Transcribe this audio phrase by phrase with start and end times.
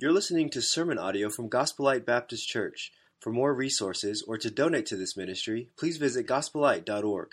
[0.00, 2.92] You're listening to sermon audio from Gospel Light Baptist Church.
[3.18, 7.32] For more resources or to donate to this ministry, please visit gospellight.org.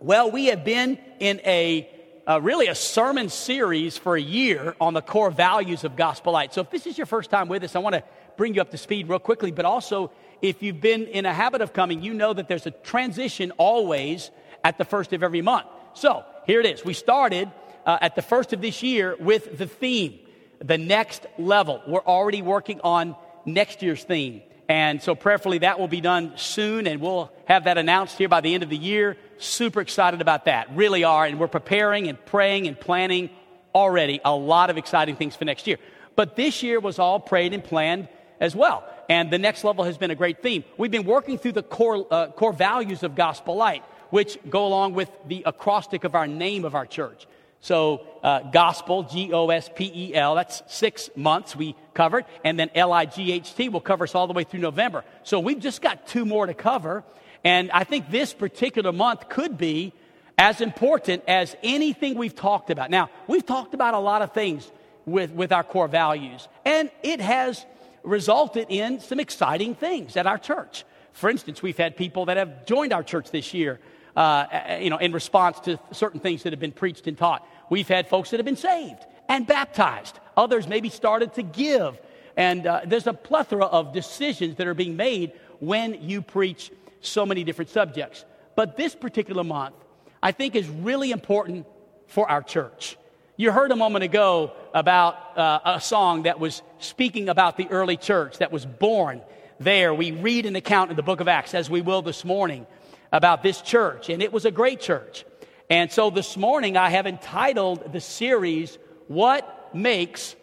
[0.00, 1.88] Well, we have been in a
[2.26, 6.52] uh, really a sermon series for a year on the core values of Gospel Light.
[6.52, 8.02] So if this is your first time with us, I want to
[8.36, 10.10] bring you up to speed real quickly, but also
[10.42, 14.32] if you've been in a habit of coming, you know that there's a transition always
[14.64, 15.66] at the first of every month.
[15.94, 16.82] So here it is.
[16.82, 17.52] We started
[17.84, 20.18] uh, at the first of this year with the theme,
[20.64, 21.82] the next level.
[21.86, 24.40] We're already working on next year's theme.
[24.66, 28.40] And so prayerfully that will be done soon and we'll have that announced here by
[28.40, 29.18] the end of the year.
[29.36, 30.74] Super excited about that.
[30.74, 31.26] Really are.
[31.26, 33.28] And we're preparing and praying and planning
[33.74, 35.76] already a lot of exciting things for next year.
[36.16, 38.08] But this year was all prayed and planned
[38.40, 38.84] as well.
[39.10, 40.64] And the next level has been a great theme.
[40.78, 44.94] We've been working through the core, uh, core values of Gospel Light which go along
[44.94, 47.26] with the acrostic of our name of our church.
[47.60, 52.24] So, uh, gospel, G O S P E L, that's six months we covered.
[52.44, 55.04] And then L I G H T will cover us all the way through November.
[55.24, 57.04] So, we've just got two more to cover.
[57.44, 59.92] And I think this particular month could be
[60.36, 62.90] as important as anything we've talked about.
[62.90, 64.70] Now, we've talked about a lot of things
[65.04, 67.66] with, with our core values, and it has
[68.04, 70.84] resulted in some exciting things at our church.
[71.12, 73.80] For instance, we've had people that have joined our church this year
[74.18, 77.46] uh, you know, in response to certain things that have been preached and taught.
[77.70, 80.18] We've had folks that have been saved and baptized.
[80.36, 81.96] Others maybe started to give.
[82.36, 87.24] And uh, there's a plethora of decisions that are being made when you preach so
[87.24, 88.24] many different subjects.
[88.56, 89.76] But this particular month,
[90.20, 91.66] I think, is really important
[92.08, 92.96] for our church.
[93.36, 97.96] You heard a moment ago about uh, a song that was speaking about the early
[97.96, 99.22] church that was born
[99.60, 99.94] there.
[99.94, 102.66] We read an account in the book of Acts, as we will this morning,
[103.12, 105.24] about this church, and it was a great church.
[105.70, 110.34] And so this morning I have entitled the series, What Makes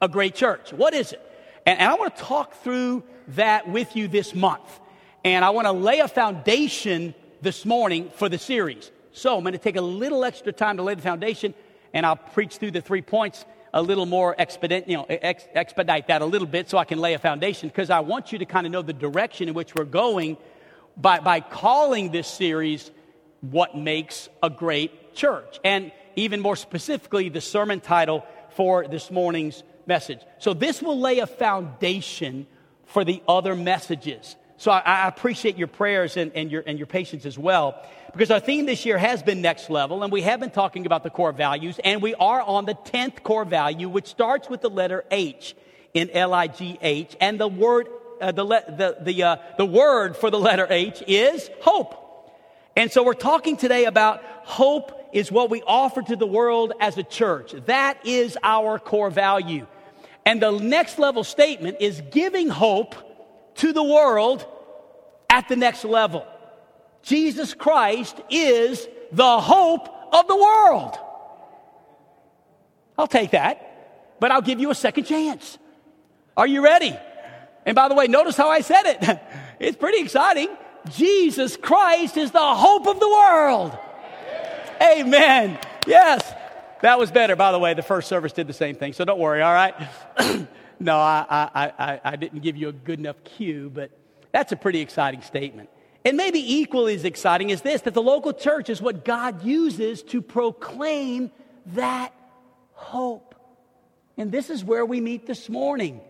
[0.00, 0.72] a Great Church?
[0.72, 1.20] What is it?
[1.66, 4.80] And, and I want to talk through that with you this month.
[5.24, 8.90] And I want to lay a foundation this morning for the series.
[9.12, 11.54] So I'm going to take a little extra time to lay the foundation,
[11.92, 16.06] and I'll preach through the three points a little more expedite, you know, ex- expedite
[16.08, 18.46] that a little bit so I can lay a foundation because I want you to
[18.46, 20.38] kind of know the direction in which we're going
[20.96, 22.90] by, by calling this series
[23.40, 25.58] What Makes a Great Church.
[25.64, 30.20] And even more specifically, the sermon title for this morning's message.
[30.38, 32.46] So this will lay a foundation
[32.86, 34.36] for the other messages.
[34.56, 37.82] So I, I appreciate your prayers and, and, your, and your patience as well.
[38.12, 41.02] Because our theme this year has been next level, and we have been talking about
[41.02, 44.70] the core values, and we are on the 10th core value, which starts with the
[44.70, 45.54] letter H
[45.92, 47.88] in L I G H, and the word
[48.20, 52.02] uh, the, the, the, uh, the word for the letter H is hope.
[52.76, 56.98] And so we're talking today about hope is what we offer to the world as
[56.98, 57.54] a church.
[57.66, 59.66] That is our core value.
[60.26, 62.94] And the next level statement is giving hope
[63.56, 64.44] to the world
[65.30, 66.26] at the next level.
[67.02, 70.98] Jesus Christ is the hope of the world.
[72.98, 75.58] I'll take that, but I'll give you a second chance.
[76.36, 76.96] Are you ready?
[77.66, 79.20] And by the way, notice how I said it.
[79.58, 80.50] It's pretty exciting.
[80.90, 83.74] Jesus Christ is the hope of the world.
[84.82, 85.58] Amen.
[85.86, 86.30] Yes.
[86.82, 87.72] That was better, by the way.
[87.72, 89.74] The first service did the same thing, so don't worry, all right?
[90.78, 93.90] no, I, I, I, I didn't give you a good enough cue, but
[94.30, 95.70] that's a pretty exciting statement.
[96.04, 100.02] And maybe equally as exciting is this that the local church is what God uses
[100.02, 101.30] to proclaim
[101.74, 102.12] that
[102.72, 103.34] hope.
[104.18, 106.02] And this is where we meet this morning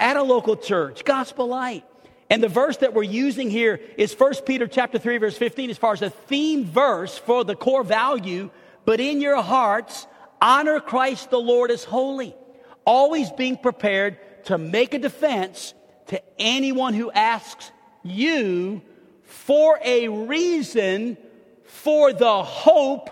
[0.00, 1.84] at a local church, gospel light.
[2.28, 5.78] And the verse that we're using here is 1 Peter chapter 3 verse 15 as
[5.78, 8.50] far as a theme verse for the core value,
[8.84, 10.06] but in your hearts
[10.40, 12.34] honor Christ the Lord as holy,
[12.84, 15.74] always being prepared to make a defense
[16.08, 17.70] to anyone who asks
[18.02, 18.82] you
[19.22, 21.16] for a reason
[21.64, 23.10] for the hope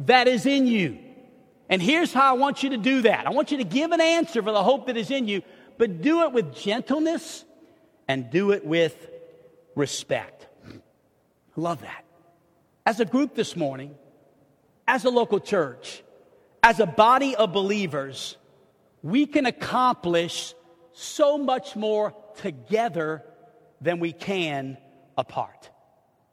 [0.00, 0.98] that is in you.
[1.68, 3.26] And here's how I want you to do that.
[3.26, 5.42] I want you to give an answer for the hope that is in you
[5.78, 7.44] but do it with gentleness
[8.08, 8.94] and do it with
[9.74, 10.46] respect.
[10.66, 12.04] I love that.
[12.84, 13.94] As a group this morning,
[14.86, 16.02] as a local church,
[16.62, 18.36] as a body of believers,
[19.02, 20.54] we can accomplish
[20.92, 23.22] so much more together
[23.80, 24.78] than we can
[25.18, 25.70] apart.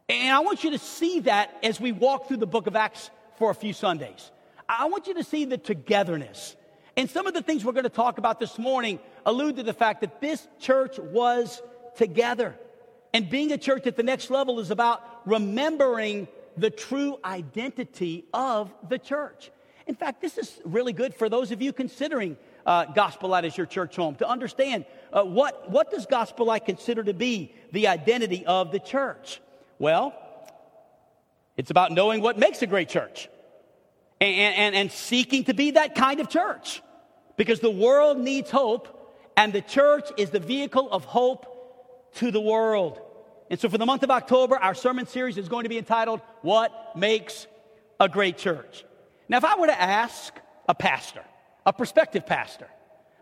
[0.10, 3.10] And I want you to see that as we walk through the book of Acts
[3.38, 4.32] for a few Sundays.
[4.68, 6.56] I want you to see the togetherness.
[6.96, 9.74] And some of the things we're going to talk about this morning allude to the
[9.74, 11.62] fact that this church was
[11.96, 12.56] together.
[13.14, 18.74] And being a church at the next level is about remembering the true identity of
[18.90, 19.52] the church.
[19.88, 23.58] In fact, this is really good for those of you considering uh, Gospel Light as
[23.58, 27.88] your church home to understand uh, what, what does Gospel Light consider to be the
[27.88, 29.42] identity of the church?
[29.80, 30.14] Well,
[31.58, 33.30] it's about knowing what makes a great church
[34.24, 36.82] and, and, and seeking to be that kind of church
[37.36, 39.00] because the world needs hope
[39.36, 43.02] and the church is the vehicle of hope to the world.
[43.50, 46.22] And so, for the month of October, our sermon series is going to be entitled,
[46.42, 47.48] What Makes
[48.00, 48.86] a Great Church?
[49.28, 50.34] Now, if I were to ask
[50.70, 51.24] a pastor,
[51.66, 52.68] a prospective pastor,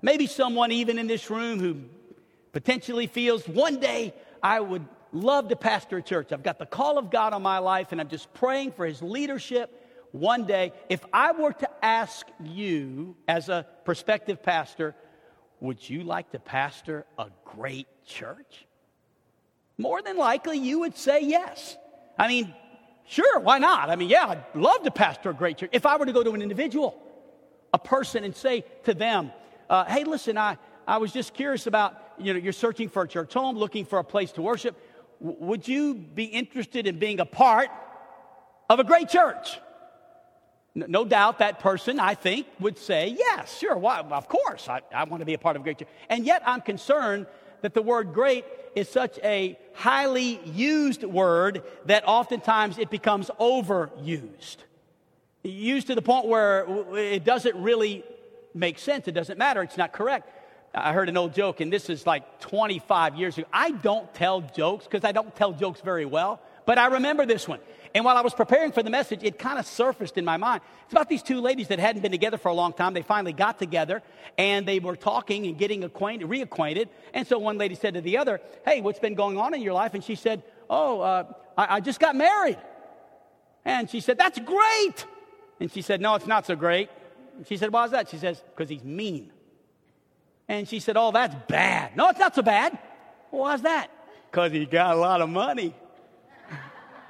[0.01, 1.77] maybe someone even in this room who
[2.51, 4.13] potentially feels one day
[4.44, 6.31] I would love to pastor a church.
[6.31, 9.01] I've got the call of God on my life and I'm just praying for his
[9.01, 9.81] leadership
[10.12, 10.74] one day.
[10.90, 14.96] If I were to ask you, as a prospective pastor,
[15.60, 18.66] would you like to pastor a great church?
[19.78, 21.78] More than likely, you would say yes.
[22.18, 22.54] I mean,
[23.08, 23.90] sure, why not?
[23.90, 25.69] I mean, yeah, I'd love to pastor a great church.
[25.74, 27.02] If I were to go to an individual,
[27.74, 29.31] a person, and say to them,
[29.69, 33.08] uh, hey, listen, I, I was just curious about, you know, you're searching for a
[33.08, 34.78] church home, looking for a place to worship.
[35.22, 37.69] W- would you be interested in being a part
[38.69, 39.58] of a great church?
[40.73, 45.03] No doubt that person, I think, would say, yes, sure, why, of course, I, I
[45.03, 45.89] want to be a part of a great church.
[46.07, 47.25] And yet I'm concerned
[47.62, 54.57] that the word great is such a highly used word that oftentimes it becomes overused.
[55.44, 56.65] Used to the point where
[56.95, 58.06] it doesn't really
[58.53, 59.07] make sense.
[59.07, 59.62] It doesn't matter.
[59.63, 60.29] It's not correct.
[60.74, 63.47] I heard an old joke, and this is like 25 years ago.
[63.51, 67.45] I don't tell jokes because I don't tell jokes very well, but I remember this
[67.45, 67.59] one.
[67.93, 70.61] And while I was preparing for the message, it kind of surfaced in my mind.
[70.83, 72.93] It's about these two ladies that hadn't been together for a long time.
[72.93, 74.01] They finally got together
[74.38, 76.88] and they were talking and getting acquainted, reacquainted.
[77.13, 79.73] And so one lady said to the other, Hey, what's been going on in your
[79.73, 79.93] life?
[79.93, 82.57] And she said, Oh, uh, I, I just got married.
[83.65, 85.05] And she said, That's great.
[85.59, 86.89] And she said, No, it's not so great.
[87.38, 88.09] And she said, Why is that?
[88.09, 89.31] She says, Because he's mean.
[90.47, 91.95] And she said, Oh, that's bad.
[91.97, 92.77] No, it's not so bad.
[93.31, 93.89] Well, why's that?
[94.29, 95.75] Because he got a lot of money.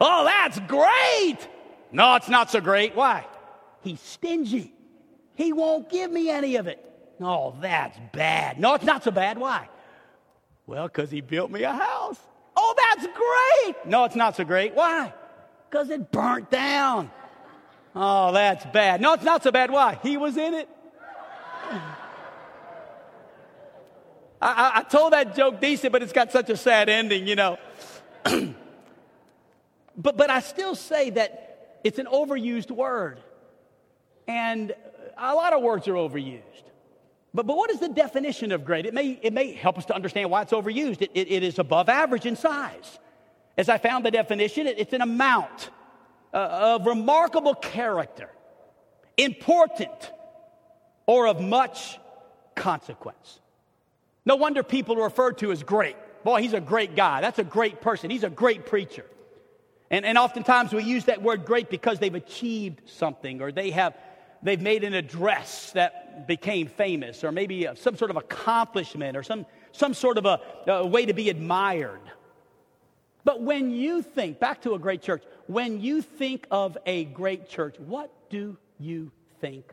[0.03, 1.37] Oh, that's great.
[1.91, 2.95] No, it's not so great.
[2.95, 3.23] Why?
[3.81, 4.73] He's stingy.
[5.35, 6.83] He won't give me any of it.
[7.21, 8.59] Oh, that's bad.
[8.59, 9.37] No, it's not so bad.
[9.37, 9.69] Why?
[10.65, 12.19] Well, because he built me a house.
[12.57, 13.85] Oh, that's great.
[13.85, 14.73] No, it's not so great.
[14.73, 15.13] Why?
[15.69, 17.11] Because it burnt down.
[17.95, 19.01] Oh, that's bad.
[19.01, 19.69] No, it's not so bad.
[19.69, 19.99] Why?
[20.01, 20.69] He was in it.
[21.69, 21.91] I,
[24.41, 27.59] I, I told that joke decent, but it's got such a sad ending, you know.
[29.97, 33.19] But, but I still say that it's an overused word.
[34.27, 34.73] And
[35.17, 36.41] a lot of words are overused.
[37.33, 38.85] But, but what is the definition of great?
[38.85, 41.01] It may, it may help us to understand why it's overused.
[41.01, 42.99] It, it, it is above average in size.
[43.57, 45.69] As I found the definition, it, it's an amount
[46.33, 46.37] uh,
[46.77, 48.29] of remarkable character,
[49.17, 50.11] important,
[51.05, 51.99] or of much
[52.55, 53.39] consequence.
[54.25, 55.95] No wonder people are referred to as great.
[56.23, 57.21] Boy, he's a great guy.
[57.21, 58.09] That's a great person.
[58.09, 59.05] He's a great preacher.
[59.91, 63.95] And, and oftentimes we use that word great because they've achieved something or they have
[64.41, 69.21] they've made an address that became famous or maybe uh, some sort of accomplishment or
[69.21, 72.01] some, some sort of a, a way to be admired.
[73.23, 77.47] But when you think, back to a great church, when you think of a great
[77.49, 79.11] church, what do you
[79.41, 79.71] think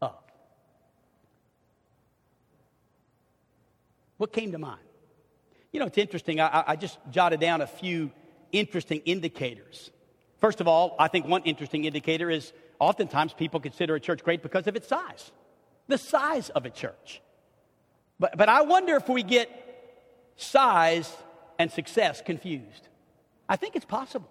[0.00, 0.14] of?
[4.16, 4.80] What came to mind?
[5.70, 6.40] You know, it's interesting.
[6.40, 8.10] I, I just jotted down a few
[8.52, 9.90] interesting indicators.
[10.40, 14.42] First of all, I think one interesting indicator is oftentimes people consider a church great
[14.42, 15.30] because of its size,
[15.88, 17.22] the size of a church.
[18.18, 19.48] But, but I wonder if we get
[20.36, 21.10] size
[21.58, 22.88] and success confused.
[23.48, 24.28] I think it's possible.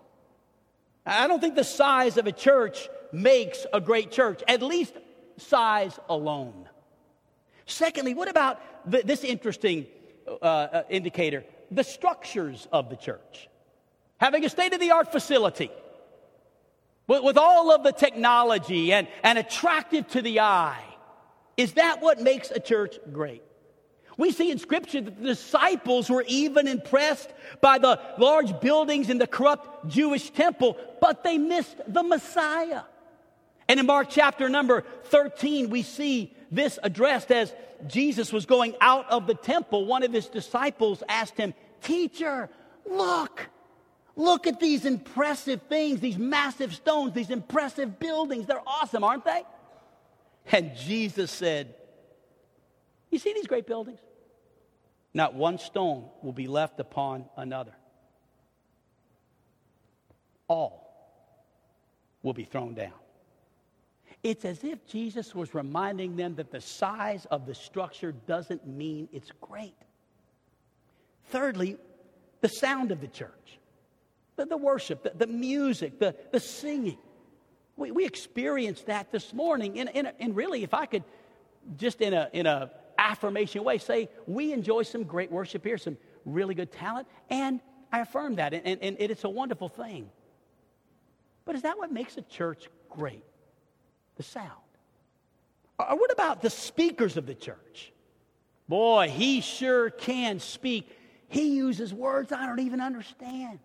[1.05, 4.93] I don't think the size of a church makes a great church, at least
[5.37, 6.69] size alone.
[7.65, 8.59] Secondly, what about
[8.89, 9.87] the, this interesting
[10.27, 11.43] uh, uh indicator?
[11.71, 13.49] The structures of the church
[14.21, 15.71] having a state of the art facility
[17.07, 20.83] with, with, all of the technology and, and attractive to the eye.
[21.57, 23.41] Is that what makes a church great?
[24.17, 29.17] We see in Scripture that the disciples were even impressed by the large buildings in
[29.17, 32.83] the corrupt Jewish temple, but they missed the Messiah.
[33.67, 37.53] And in Mark chapter number 13, we see this addressed as
[37.87, 39.85] Jesus was going out of the temple.
[39.85, 42.49] One of his disciples asked him, Teacher,
[42.85, 43.49] look,
[44.15, 48.45] Look at these impressive things, these massive stones, these impressive buildings.
[48.45, 49.43] They're awesome, aren't they?
[50.51, 51.75] And Jesus said,
[53.09, 53.99] You see these great buildings?
[55.13, 57.73] Not one stone will be left upon another.
[60.47, 60.81] All
[62.23, 62.93] will be thrown down.
[64.23, 69.09] It's as if Jesus was reminding them that the size of the structure doesn't mean
[69.11, 69.75] it's great.
[71.29, 71.77] Thirdly,
[72.41, 73.59] the sound of the church,
[74.41, 76.97] the, the worship, the, the music, the, the singing.
[77.77, 79.79] We, we experienced that this morning.
[79.79, 81.03] And, and, and really, if I could
[81.77, 85.97] just in a, in a affirmation way say, we enjoy some great worship here, some
[86.25, 87.59] really good talent, and
[87.91, 90.09] I affirm that, and, and, and it's a wonderful thing.
[91.45, 93.23] But is that what makes a church great?
[94.15, 94.47] The sound.
[95.77, 97.91] Or what about the speakers of the church?
[98.69, 100.89] Boy, he sure can speak.
[101.27, 103.59] He uses words I don't even understand.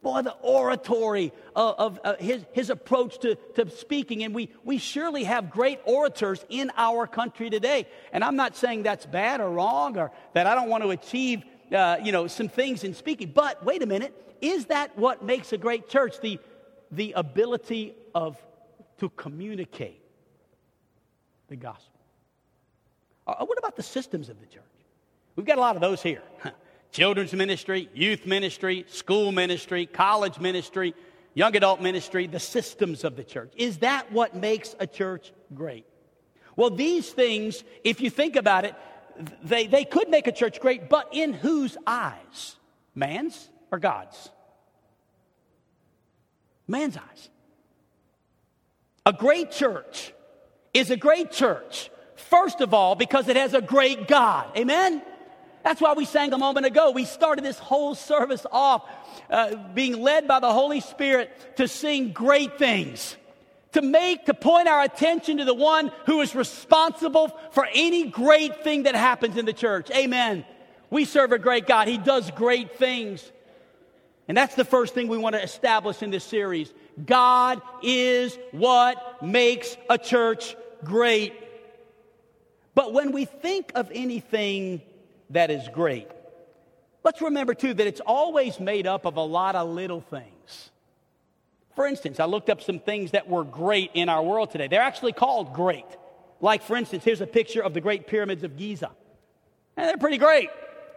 [0.00, 4.78] Boy, the oratory of, of uh, his, his approach to, to speaking, and we, we
[4.78, 7.88] surely have great orators in our country today.
[8.12, 11.42] And I'm not saying that's bad or wrong or that I don't want to achieve
[11.72, 13.32] uh, you know, some things in speaking.
[13.34, 16.20] But wait a minute, is that what makes a great church?
[16.20, 16.38] The,
[16.90, 18.36] the ability of
[18.98, 20.00] to communicate
[21.48, 22.00] the gospel.
[23.26, 24.62] Uh, what about the systems of the church?
[25.36, 26.22] We've got a lot of those here.
[26.92, 30.94] children's ministry, youth ministry, school ministry, college ministry,
[31.34, 33.52] young adult ministry, the systems of the church.
[33.56, 35.86] Is that what makes a church great?
[36.56, 38.74] Well, these things, if you think about it,
[39.42, 42.56] they, they could make a church great, but in whose eyes?
[42.94, 44.30] Man's or God's?
[46.66, 47.30] Man's eyes.
[49.06, 50.12] A great church
[50.74, 54.56] is a great church, first of all, because it has a great God.
[54.56, 55.02] Amen?
[55.64, 56.90] That's why we sang a moment ago.
[56.90, 58.88] We started this whole service off
[59.30, 63.16] uh, being led by the Holy Spirit to sing great things,
[63.72, 68.62] to make, to point our attention to the one who is responsible for any great
[68.62, 69.90] thing that happens in the church.
[69.90, 70.44] Amen.
[70.90, 71.88] We serve a great God.
[71.88, 73.30] He does great things.
[74.26, 76.72] And that's the first thing we want to establish in this series.
[77.04, 81.32] God is what makes a church great.
[82.74, 84.82] But when we think of anything
[85.30, 86.08] that is great.
[87.04, 90.70] Let's remember, too, that it's always made up of a lot of little things.
[91.76, 94.66] For instance, I looked up some things that were great in our world today.
[94.66, 95.86] They're actually called great.
[96.40, 98.90] Like, for instance, here's a picture of the Great Pyramids of Giza.
[99.76, 100.50] And they're pretty great.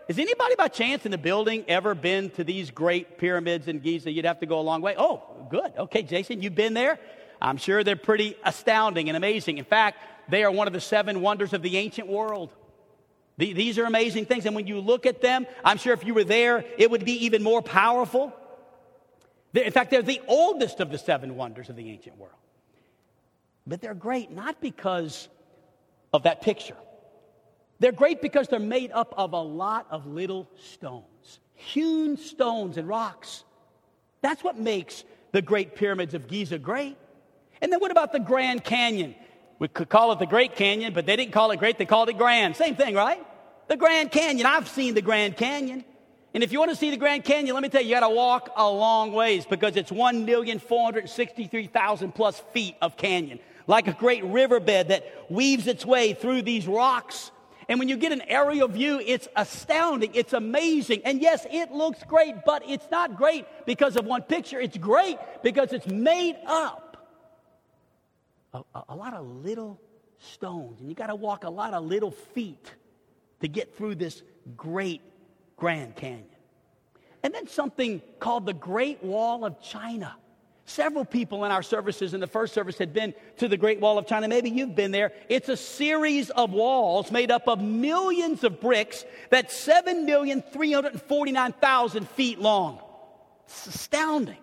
[0.08, 4.12] Has anybody by chance in the building ever been to these great pyramids in Giza?
[4.12, 4.96] You'd have to go a long way.
[4.98, 5.72] Oh, good.
[5.78, 7.00] Okay, Jason, you've been there?
[7.42, 9.58] I'm sure they're pretty astounding and amazing.
[9.58, 12.54] In fact, they are one of the seven wonders of the ancient world.
[13.42, 14.46] These are amazing things.
[14.46, 17.26] And when you look at them, I'm sure if you were there, it would be
[17.26, 18.34] even more powerful.
[19.54, 22.36] In fact, they're the oldest of the seven wonders of the ancient world.
[23.66, 25.28] But they're great not because
[26.14, 26.78] of that picture.
[27.80, 32.88] They're great because they're made up of a lot of little stones, hewn stones and
[32.88, 33.44] rocks.
[34.22, 36.96] That's what makes the Great Pyramids of Giza great.
[37.60, 39.16] And then what about the Grand Canyon?
[39.58, 42.10] We could call it the Great Canyon, but they didn't call it great, they called
[42.10, 42.56] it grand.
[42.56, 43.26] Same thing, right?
[43.72, 44.46] The Grand Canyon.
[44.46, 45.86] I've seen the Grand Canyon.
[46.34, 48.06] And if you want to see the Grand Canyon, let me tell you, you got
[48.06, 54.26] to walk a long ways because it's 1,463,000 plus feet of canyon, like a great
[54.26, 57.32] riverbed that weaves its way through these rocks.
[57.70, 60.12] And when you get an aerial view, it's astounding.
[60.16, 61.04] It's amazing.
[61.06, 64.60] And yes, it looks great, but it's not great because of one picture.
[64.60, 67.08] It's great because it's made up
[68.52, 69.80] of a, a lot of little
[70.18, 70.82] stones.
[70.82, 72.70] And you got to walk a lot of little feet
[73.42, 74.22] to get through this
[74.56, 75.02] great
[75.58, 76.26] Grand Canyon.
[77.24, 80.16] And then something called the Great Wall of China.
[80.66, 83.98] Several people in our services in the first service had been to the Great Wall
[83.98, 84.28] of China.
[84.28, 85.14] Maybe you've been there.
[85.28, 92.80] It's a series of walls made up of millions of bricks that's 7,349,000 feet long.
[93.46, 94.38] It's astounding.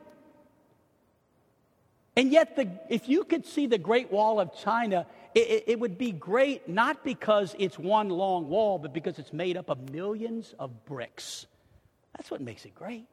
[2.14, 5.06] And yet, the, if you could see the Great Wall of China
[5.38, 9.56] it, it, would be great not because it's one long wall, but because it's made
[9.56, 11.46] up of millions of bricks.
[12.16, 13.06] That's what makes it great.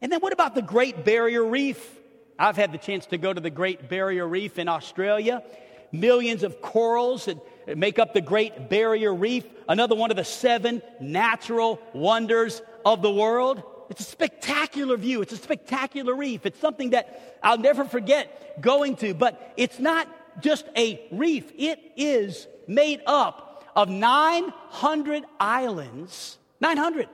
[0.00, 1.98] And then what about the Great Barrier Reef?
[2.38, 5.42] I've had the chance to go to the Great Barrier Reef in Australia.
[5.90, 10.82] Millions of corals that make up the Great Barrier Reef, another one of the seven
[11.00, 13.62] natural wonders of the world.
[13.90, 15.22] It's a spectacular view.
[15.22, 16.44] It's a spectacular reef.
[16.46, 20.08] It's something that I'll never forget going to, but it's not
[20.40, 27.08] just a reef, it is made up of 900 islands, 900,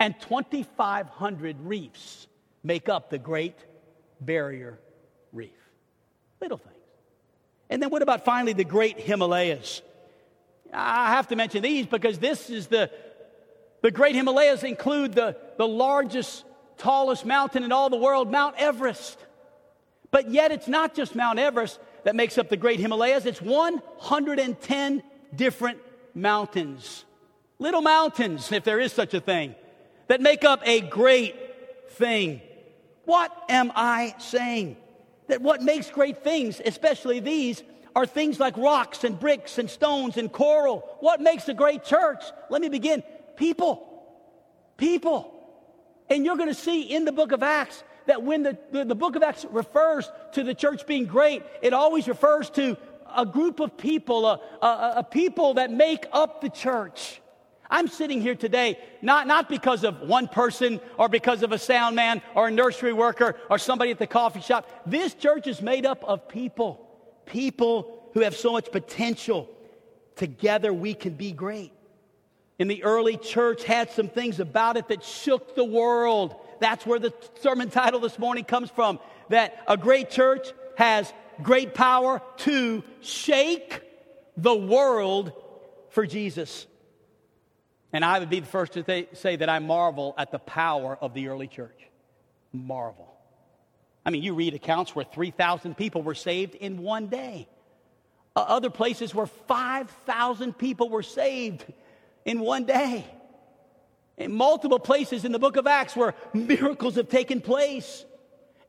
[0.00, 2.26] and 2,500 reefs
[2.62, 3.56] make up the Great
[4.20, 4.78] Barrier
[5.32, 5.50] Reef.
[6.40, 6.74] Little things.
[7.70, 9.82] And then what about finally the Great Himalayas?
[10.72, 12.90] I have to mention these because this is the,
[13.82, 16.44] the Great Himalayas include the, the largest,
[16.76, 19.18] tallest mountain in all the world, Mount Everest.
[20.10, 25.02] But yet, it's not just Mount Everest that makes up the Great Himalayas, it's 110
[25.36, 25.78] different
[26.14, 27.04] mountains.
[27.58, 29.54] Little mountains, if there is such a thing,
[30.06, 31.36] that make up a great
[31.90, 32.40] thing.
[33.04, 34.78] What am I saying?
[35.26, 37.62] That what makes great things, especially these,
[37.94, 40.88] are things like rocks and bricks and stones and coral.
[41.00, 42.24] What makes a great church?
[42.48, 43.02] Let me begin.
[43.36, 43.86] People.
[44.78, 45.30] People.
[46.08, 48.94] And you're going to see in the book of Acts that when the, the, the,
[48.94, 52.76] book of Acts refers to the church being great, it always refers to
[53.16, 57.20] a group of people, a, a, a people that make up the church.
[57.70, 61.96] I'm sitting here today not, not because of one person or because of a sound
[61.96, 64.68] man or a nursery worker or somebody at the coffee shop.
[64.86, 66.88] This church is made up of people,
[67.26, 69.50] people who have so much potential.
[70.16, 71.72] Together we can be great.
[72.58, 76.34] In the early church had some things about it that shook the world.
[76.60, 78.98] That's where the sermon title this morning comes from.
[79.28, 81.12] That a great church has
[81.42, 83.82] great power to shake
[84.36, 85.32] the world
[85.90, 86.66] for Jesus.
[87.92, 90.96] And I would be the first to th- say that I marvel at the power
[91.00, 91.78] of the early church.
[92.52, 93.14] Marvel.
[94.04, 97.48] I mean, you read accounts where 3,000 people were saved in one day.
[98.36, 101.64] Uh, other places where 5,000 people were saved
[102.24, 103.04] in one day
[104.18, 108.04] in multiple places in the book of Acts where miracles have taken place.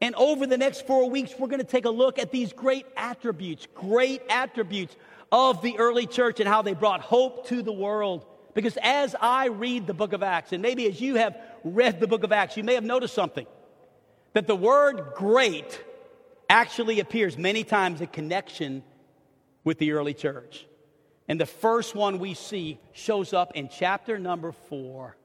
[0.01, 2.85] And over the next four weeks, we're going to take a look at these great
[2.95, 4.95] attributes, great attributes
[5.31, 8.25] of the early church and how they brought hope to the world.
[8.53, 12.07] Because as I read the book of Acts, and maybe as you have read the
[12.07, 13.45] book of Acts, you may have noticed something
[14.33, 15.83] that the word great
[16.49, 18.83] actually appears many times in connection
[19.63, 20.65] with the early church.
[21.27, 25.15] And the first one we see shows up in chapter number four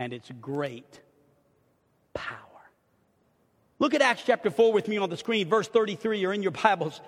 [0.00, 1.00] and its great
[2.14, 2.38] power.
[3.78, 6.52] Look at Acts chapter 4 with me on the screen, verse 33, or in your
[6.52, 7.00] Bibles.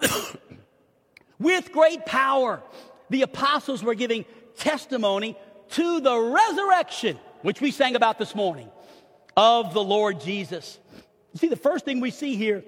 [1.38, 2.62] with great power,
[3.08, 4.26] the apostles were giving
[4.58, 5.36] testimony
[5.70, 8.70] to the resurrection, which we sang about this morning,
[9.36, 10.78] of the Lord Jesus.
[11.32, 12.62] You see, the first thing we see here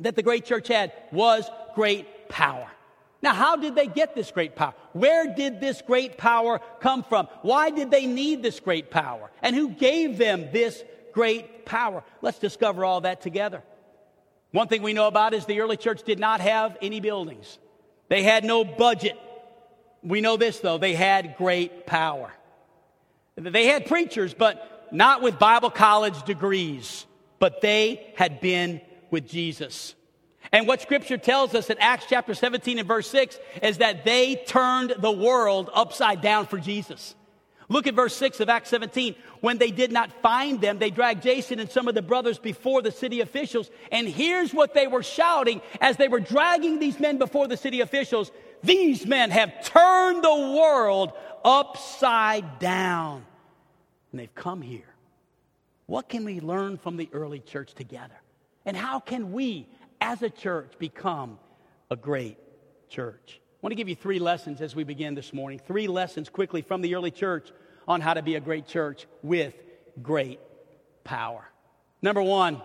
[0.00, 2.68] that the great church had was great power.
[3.22, 4.74] Now, how did they get this great power?
[4.92, 7.28] Where did this great power come from?
[7.42, 9.30] Why did they need this great power?
[9.42, 12.04] And who gave them this great power?
[12.20, 13.62] Let's discover all that together.
[14.52, 17.58] One thing we know about is the early church did not have any buildings,
[18.08, 19.18] they had no budget.
[20.02, 22.32] We know this, though, they had great power.
[23.34, 27.06] They had preachers, but not with Bible college degrees,
[27.40, 29.94] but they had been with Jesus.
[30.52, 34.36] And what scripture tells us in Acts chapter 17 and verse 6 is that they
[34.46, 37.14] turned the world upside down for Jesus.
[37.68, 39.16] Look at verse 6 of Acts 17.
[39.40, 42.80] When they did not find them, they dragged Jason and some of the brothers before
[42.80, 43.70] the city officials.
[43.90, 47.80] And here's what they were shouting as they were dragging these men before the city
[47.80, 48.30] officials
[48.62, 51.12] These men have turned the world
[51.44, 53.24] upside down.
[54.12, 54.94] And they've come here.
[55.86, 58.20] What can we learn from the early church together?
[58.64, 59.68] And how can we,
[60.00, 61.38] as a church, become
[61.90, 62.38] a great
[62.88, 63.40] church.
[63.40, 65.60] I want to give you three lessons as we begin this morning.
[65.66, 67.50] Three lessons quickly from the early church
[67.88, 69.54] on how to be a great church with
[70.02, 70.40] great
[71.04, 71.48] power.
[72.02, 72.62] Number one,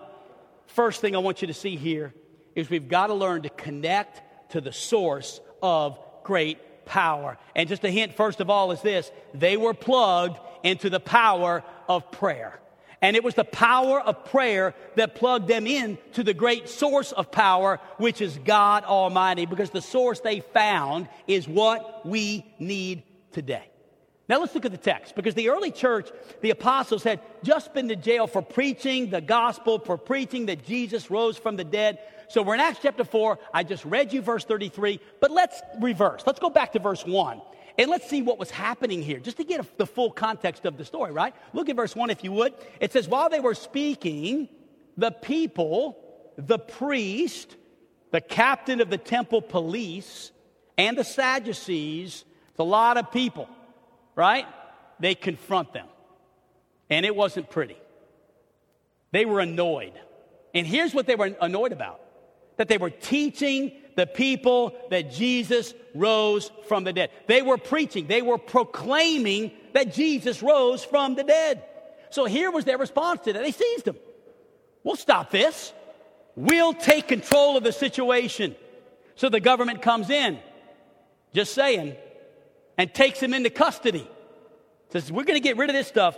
[0.67, 2.13] first thing I want you to see here
[2.55, 7.37] is we've got to learn to connect to the source of great power.
[7.55, 11.63] And just a hint, first of all, is this they were plugged into the power
[11.87, 12.59] of prayer.
[13.01, 17.11] And it was the power of prayer that plugged them in to the great source
[17.11, 23.01] of power, which is God Almighty, because the source they found is what we need
[23.31, 23.63] today.
[24.29, 26.09] Now let's look at the text, because the early church,
[26.41, 31.09] the apostles, had just been to jail for preaching the gospel, for preaching that Jesus
[31.09, 31.99] rose from the dead.
[32.29, 33.39] So we're in Acts chapter 4.
[33.53, 36.23] I just read you verse 33, but let's reverse.
[36.25, 37.41] Let's go back to verse 1.
[37.77, 40.85] And let's see what was happening here, just to get the full context of the
[40.85, 41.33] story, right?
[41.53, 42.53] Look at verse 1 if you would.
[42.79, 44.49] It says, While they were speaking,
[44.97, 45.97] the people,
[46.37, 47.55] the priest,
[48.11, 50.31] the captain of the temple police,
[50.77, 53.47] and the Sadducees, it's a lot of people,
[54.15, 54.45] right?
[54.99, 55.87] They confront them.
[56.89, 57.77] And it wasn't pretty.
[59.11, 59.93] They were annoyed.
[60.53, 62.01] And here's what they were annoyed about
[62.57, 67.11] that they were teaching the people that Jesus rose from the dead.
[67.27, 71.63] They were preaching, they were proclaiming that Jesus rose from the dead.
[72.09, 73.41] So here was their response to that.
[73.41, 73.95] They seized him.
[74.83, 75.73] We'll stop this.
[76.35, 78.55] We'll take control of the situation.
[79.15, 80.39] So the government comes in,
[81.33, 81.95] just saying,
[82.77, 84.07] and takes him into custody.
[84.89, 86.17] Says, We're going to get rid of this stuff.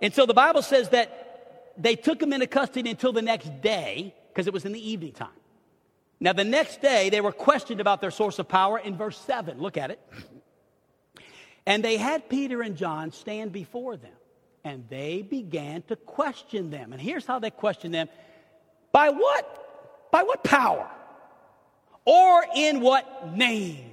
[0.00, 4.14] And so the Bible says that they took him into custody until the next day
[4.28, 5.28] because it was in the evening time.
[6.22, 9.60] Now, the next day, they were questioned about their source of power in verse 7.
[9.60, 9.98] Look at it.
[11.66, 14.12] And they had Peter and John stand before them,
[14.62, 16.92] and they began to question them.
[16.92, 18.08] And here's how they questioned them
[18.92, 20.10] By what?
[20.12, 20.88] By what power?
[22.04, 23.90] Or in what name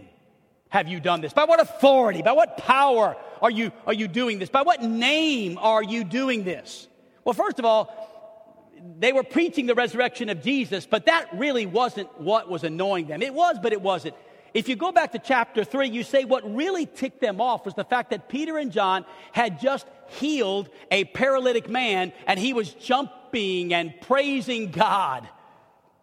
[0.69, 1.33] have you done this?
[1.33, 2.21] By what authority?
[2.21, 4.49] By what power are you, are you doing this?
[4.49, 6.87] By what name are you doing this?
[7.25, 8.18] Well, first of all,
[8.99, 13.21] they were preaching the resurrection of Jesus, but that really wasn't what was annoying them.
[13.21, 14.15] It was, but it wasn't.
[14.53, 17.75] If you go back to chapter 3, you say what really ticked them off was
[17.75, 22.73] the fact that Peter and John had just healed a paralytic man and he was
[22.73, 25.27] jumping and praising God.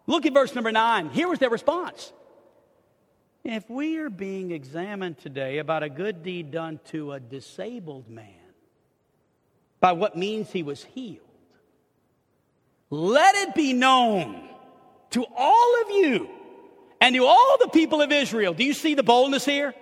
[0.05, 1.09] Look at verse number 9.
[1.09, 2.13] Here was their response.
[3.43, 8.33] If we are being examined today about a good deed done to a disabled man,
[9.79, 11.26] by what means he was healed,
[12.89, 14.47] let it be known
[15.11, 16.29] to all of you
[17.01, 18.53] and to all the people of Israel.
[18.53, 19.73] Do you see the boldness here?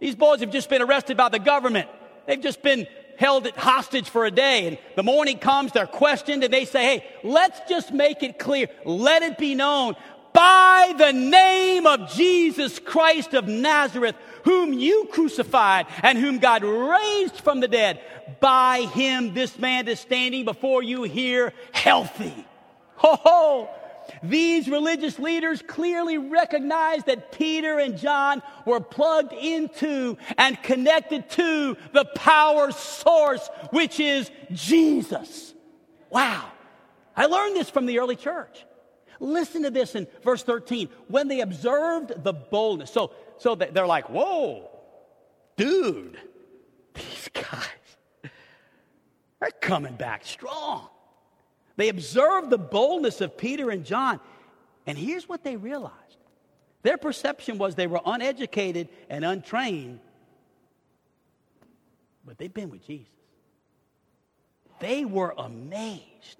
[0.00, 1.88] These boys have just been arrested by the government.
[2.26, 2.86] They've just been
[3.16, 4.66] held at hostage for a day.
[4.66, 8.68] And the morning comes, they're questioned, and they say, Hey, let's just make it clear.
[8.84, 9.94] Let it be known
[10.34, 17.36] by the name of Jesus Christ of Nazareth, whom you crucified and whom God raised
[17.36, 18.00] from the dead.
[18.40, 22.46] By him, this man is standing before you here healthy.
[22.96, 23.68] Ho ho!
[24.22, 31.76] These religious leaders clearly recognized that Peter and John were plugged into and connected to
[31.92, 35.54] the power source, which is Jesus.
[36.10, 36.50] Wow.
[37.16, 38.64] I learned this from the early church.
[39.20, 40.88] Listen to this in verse 13.
[41.08, 44.70] When they observed the boldness, so, so they're like, whoa,
[45.56, 46.18] dude,
[46.94, 48.30] these guys,
[49.40, 50.88] they're coming back strong.
[51.76, 54.20] They observed the boldness of Peter and John,
[54.86, 55.92] and here's what they realized
[56.82, 60.00] their perception was they were uneducated and untrained,
[62.26, 63.08] but they've been with Jesus.
[64.80, 66.38] They were amazed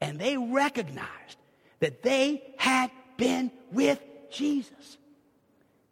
[0.00, 1.38] and they recognized
[1.80, 4.98] that they had been with Jesus.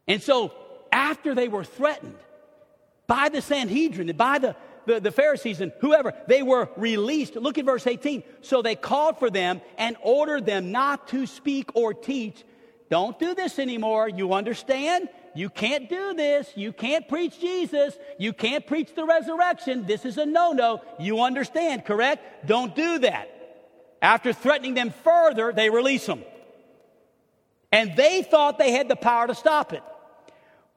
[0.07, 0.53] And so,
[0.93, 2.17] after they were threatened
[3.07, 7.35] by the Sanhedrin and by the, the, the, Pharisees and whoever, they were released.
[7.37, 8.23] Look at verse 18.
[8.43, 12.45] So they called for them and ordered them not to speak or teach.
[12.91, 14.09] Don't do this anymore.
[14.09, 15.09] You understand?
[15.35, 16.53] You can't do this.
[16.55, 17.99] You can't preach Jesus.
[18.19, 19.85] You can't preach the resurrection.
[19.85, 20.81] This is a no no.
[21.01, 22.47] You understand, correct?
[22.47, 23.34] Don't do that.
[24.05, 26.23] After threatening them further, they release them.
[27.73, 29.83] And they thought they had the power to stop it.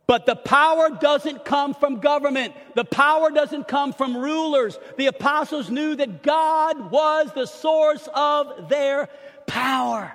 [0.08, 2.54] But the power doesn't come from government.
[2.76, 4.80] The power doesn't come from rulers.
[4.96, 9.10] The apostles knew that God was the source of their
[9.46, 10.14] power.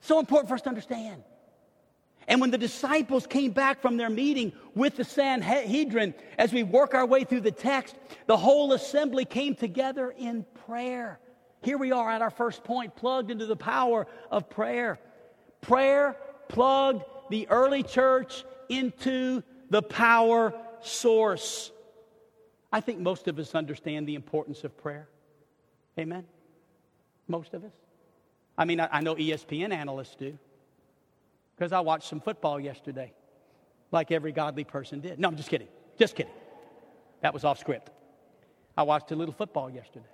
[0.00, 1.22] So important for us to understand.
[2.26, 6.94] And when the disciples came back from their meeting with the Sanhedrin, as we work
[6.94, 7.94] our way through the text,
[8.26, 11.20] the whole assembly came together in prayer.
[11.62, 14.98] Here we are at our first point, plugged into the power of prayer.
[15.60, 16.16] Prayer
[16.48, 21.70] plugged the early church into the power source.
[22.72, 25.08] I think most of us understand the importance of prayer.
[25.98, 26.24] Amen?
[27.26, 27.72] Most of us.
[28.56, 30.38] I mean, I, I know ESPN analysts do
[31.56, 33.12] because I watched some football yesterday,
[33.90, 35.18] like every godly person did.
[35.18, 35.68] No, I'm just kidding.
[35.98, 36.32] Just kidding.
[37.20, 37.90] That was off script.
[38.76, 40.06] I watched a little football yesterday.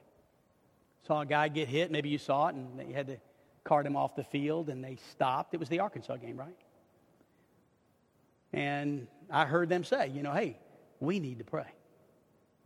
[1.06, 1.90] Saw a guy get hit.
[1.90, 3.16] Maybe you saw it, and they had to
[3.62, 5.54] cart him off the field, and they stopped.
[5.54, 6.56] It was the Arkansas game, right?
[8.52, 10.56] And I heard them say, you know, hey,
[11.00, 11.66] we need to pray.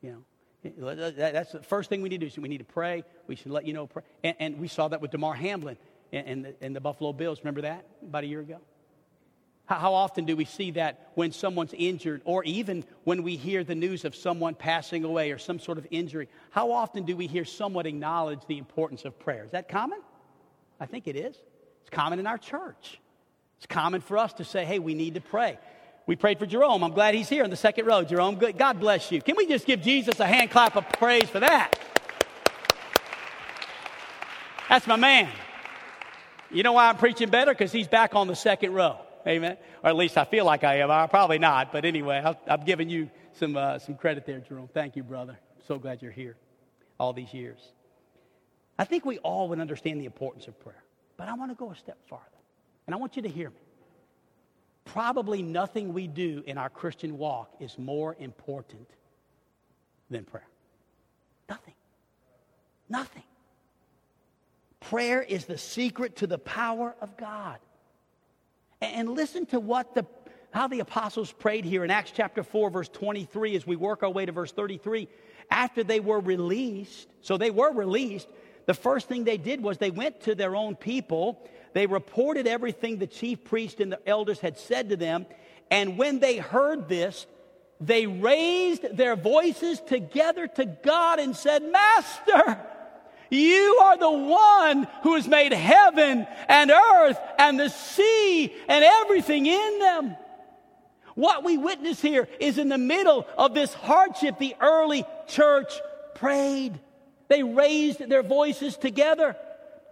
[0.02, 0.24] You
[0.64, 2.42] know, that's the first thing we need to do.
[2.42, 3.04] We need to pray.
[3.26, 3.88] We should let you know.
[4.22, 5.76] And, and we saw that with Damar Hamlin
[6.12, 7.40] and, and, the, and the Buffalo Bills.
[7.40, 8.58] Remember that about a year ago?
[9.68, 13.74] How often do we see that when someone's injured, or even when we hear the
[13.74, 16.28] news of someone passing away or some sort of injury?
[16.50, 19.44] How often do we hear someone acknowledge the importance of prayer?
[19.44, 20.00] Is that common?
[20.80, 21.36] I think it is.
[21.82, 22.98] It's common in our church.
[23.58, 25.58] It's common for us to say, hey, we need to pray.
[26.06, 26.82] We prayed for Jerome.
[26.82, 28.02] I'm glad he's here in the second row.
[28.04, 29.20] Jerome, God bless you.
[29.20, 31.78] Can we just give Jesus a hand clap of praise for that?
[34.70, 35.28] That's my man.
[36.50, 37.52] You know why I'm preaching better?
[37.52, 39.00] Because he's back on the second row.
[39.28, 39.58] Amen.
[39.84, 40.90] Or at least I feel like I am.
[40.90, 41.70] I'm probably not.
[41.70, 44.68] But anyway, i have given you some, uh, some credit there, Jerome.
[44.72, 45.38] Thank you, brother.
[45.66, 46.36] So glad you're here
[46.98, 47.58] all these years.
[48.78, 50.82] I think we all would understand the importance of prayer.
[51.16, 52.24] But I want to go a step farther.
[52.86, 53.60] And I want you to hear me.
[54.86, 58.88] Probably nothing we do in our Christian walk is more important
[60.08, 60.48] than prayer.
[61.48, 61.74] Nothing.
[62.88, 63.24] Nothing.
[64.80, 67.58] prayer is the secret to the power of God.
[68.80, 70.06] And listen to what the
[70.50, 74.08] how the apostles prayed here in Acts chapter 4 verse 23 as we work our
[74.08, 75.06] way to verse 33
[75.50, 78.28] after they were released so they were released
[78.68, 81.42] the first thing they did was they went to their own people.
[81.72, 85.24] They reported everything the chief priest and the elders had said to them.
[85.70, 87.26] And when they heard this
[87.80, 92.60] they raised their voices together to God and said master
[93.30, 99.46] you are the one who has made heaven and earth and the sea and everything
[99.46, 100.16] in them.
[101.14, 105.72] What we witness here is in the middle of this hardship, the early church
[106.14, 106.78] prayed.
[107.28, 109.36] They raised their voices together.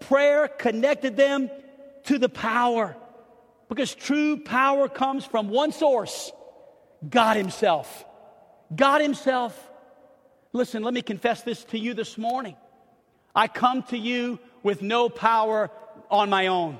[0.00, 1.50] Prayer connected them
[2.04, 2.96] to the power
[3.68, 6.32] because true power comes from one source
[7.08, 8.04] God Himself.
[8.74, 9.70] God Himself.
[10.52, 12.56] Listen, let me confess this to you this morning.
[13.36, 15.70] I come to you with no power
[16.10, 16.78] on my own.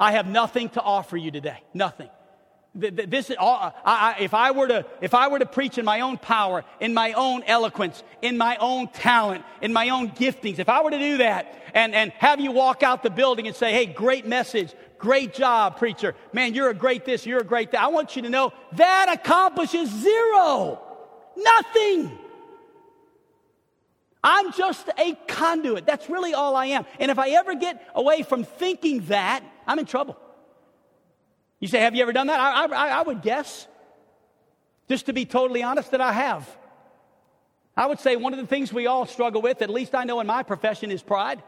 [0.00, 1.60] I have nothing to offer you today.
[1.74, 2.08] Nothing.
[2.74, 6.16] This, uh, I, if, I were to, if I were to preach in my own
[6.16, 10.82] power, in my own eloquence, in my own talent, in my own giftings, if I
[10.82, 13.86] were to do that and, and have you walk out the building and say, hey,
[13.86, 17.88] great message, great job, preacher, man, you're a great this, you're a great that, I
[17.88, 20.80] want you to know that accomplishes zero.
[21.36, 22.16] Nothing.
[24.22, 25.86] I'm just a conduit.
[25.86, 26.86] That's really all I am.
[26.98, 30.18] And if I ever get away from thinking that, I'm in trouble.
[31.60, 32.40] You say, Have you ever done that?
[32.40, 33.66] I, I, I would guess,
[34.88, 36.48] just to be totally honest, that I have.
[37.76, 40.18] I would say one of the things we all struggle with, at least I know
[40.18, 41.42] in my profession, is pride.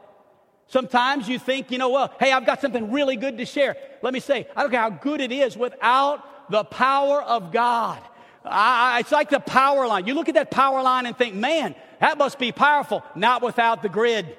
[0.68, 3.76] Sometimes you think, you know, well, hey, I've got something really good to share.
[4.02, 8.00] Let me say, I don't care how good it is without the power of God.
[8.44, 10.06] I, it's like the power line.
[10.06, 13.02] You look at that power line and think, man, that must be powerful.
[13.14, 14.36] Not without the grid.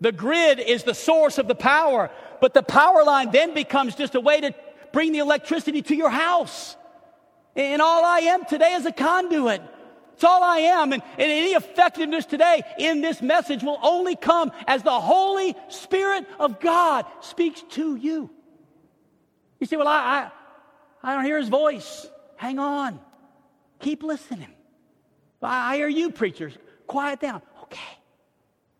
[0.00, 4.16] The grid is the source of the power, but the power line then becomes just
[4.16, 4.54] a way to
[4.92, 6.76] bring the electricity to your house.
[7.54, 9.62] And all I am today is a conduit.
[10.14, 10.92] It's all I am.
[10.92, 16.26] And, and, any effectiveness today in this message will only come as the Holy Spirit
[16.38, 18.30] of God speaks to you.
[19.60, 20.30] You say, Well, I,
[21.02, 22.06] I, I don't hear his voice.
[22.36, 23.00] Hang on.
[23.80, 24.54] Keep listening.
[25.42, 26.56] I hear you, preachers.
[26.86, 27.42] Quiet down.
[27.64, 27.98] Okay.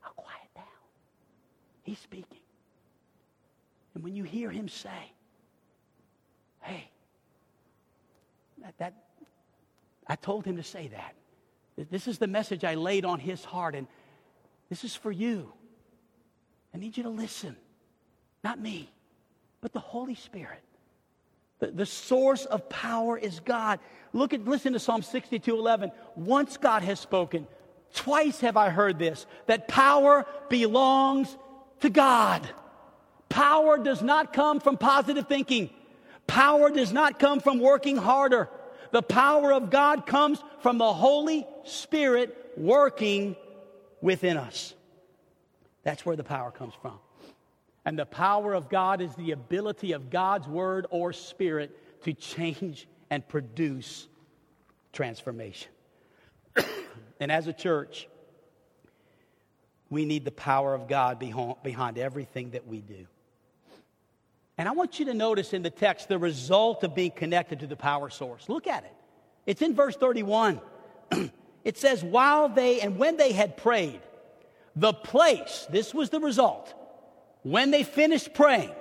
[0.05, 0.65] I'll quiet down.
[1.83, 2.39] He's speaking.
[3.95, 5.13] And when you hear him say,
[6.61, 6.89] hey,
[8.63, 8.95] that, that
[10.07, 11.15] I told him to say that.
[11.91, 13.87] This is the message I laid on his heart, and
[14.69, 15.53] this is for you.
[16.75, 17.57] I need you to listen.
[18.45, 18.91] Not me,
[19.61, 20.63] but the Holy Spirit.
[21.63, 23.79] The, the source of power is God.
[24.13, 25.93] Look at, listen to Psalm 62 11.
[26.17, 27.47] Once God has spoken,
[27.95, 31.37] twice have I heard this, that power belongs
[31.79, 32.49] to God.
[33.29, 35.71] Power does not come from positive thinking.
[36.27, 38.49] Power does not come from working harder.
[38.91, 43.37] The power of God comes from the Holy Spirit working
[44.01, 44.75] within us.
[45.85, 46.99] That's where the power comes from.
[47.85, 52.87] And the power of God is the ability of God's word or spirit to change
[53.11, 54.07] and produce
[54.93, 55.71] transformation.
[57.21, 58.09] and as a church,
[59.91, 63.07] we need the power of God behind everything that we do.
[64.57, 67.67] And I want you to notice in the text the result of being connected to
[67.67, 68.49] the power source.
[68.49, 68.95] Look at it.
[69.45, 70.61] It's in verse 31.
[71.65, 74.01] it says, While they and when they had prayed,
[74.77, 76.75] the place, this was the result
[77.43, 78.73] when they finished praying,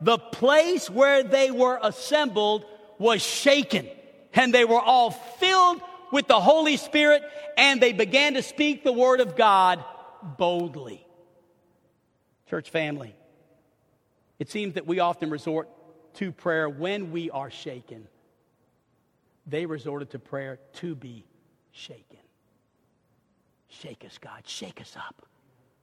[0.00, 2.64] the place where they were assembled
[2.98, 3.88] was shaken,
[4.34, 5.80] and they were all filled
[6.12, 7.22] with the Holy Spirit,
[7.56, 9.84] and they began to speak the word of God
[10.22, 11.04] boldly.
[12.48, 13.14] Church family,
[14.38, 15.68] it seems that we often resort
[16.14, 18.08] to prayer when we are shaken.
[19.46, 21.24] They resorted to prayer to be
[21.72, 22.18] shaken.
[23.68, 24.42] Shake us, God.
[24.44, 25.26] Shake us up.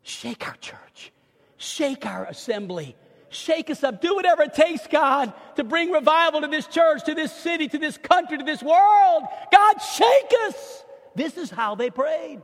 [0.04, 1.12] Shake our church.
[1.58, 2.96] Shake our assembly.
[3.30, 4.02] Shake us up.
[4.02, 7.78] Do whatever it takes, God, to bring revival to this church, to this city, to
[7.78, 9.24] this country, to this world.
[9.52, 10.84] God, shake us.
[11.16, 12.42] This is how they prayed.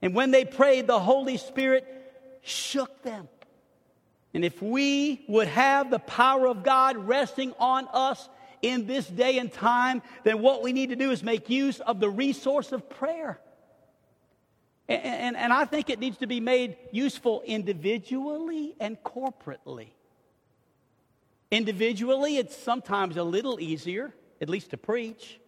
[0.00, 1.86] And when they prayed, the Holy Spirit
[2.42, 3.28] shook them.
[4.34, 8.28] And if we would have the power of God resting on us
[8.62, 12.00] in this day and time, then what we need to do is make use of
[12.00, 13.40] the resource of prayer.
[14.92, 19.88] And, and, and, I think it needs to be made useful individually and corporately.
[21.50, 25.38] Individually, it's sometimes a little easier, at least to preach,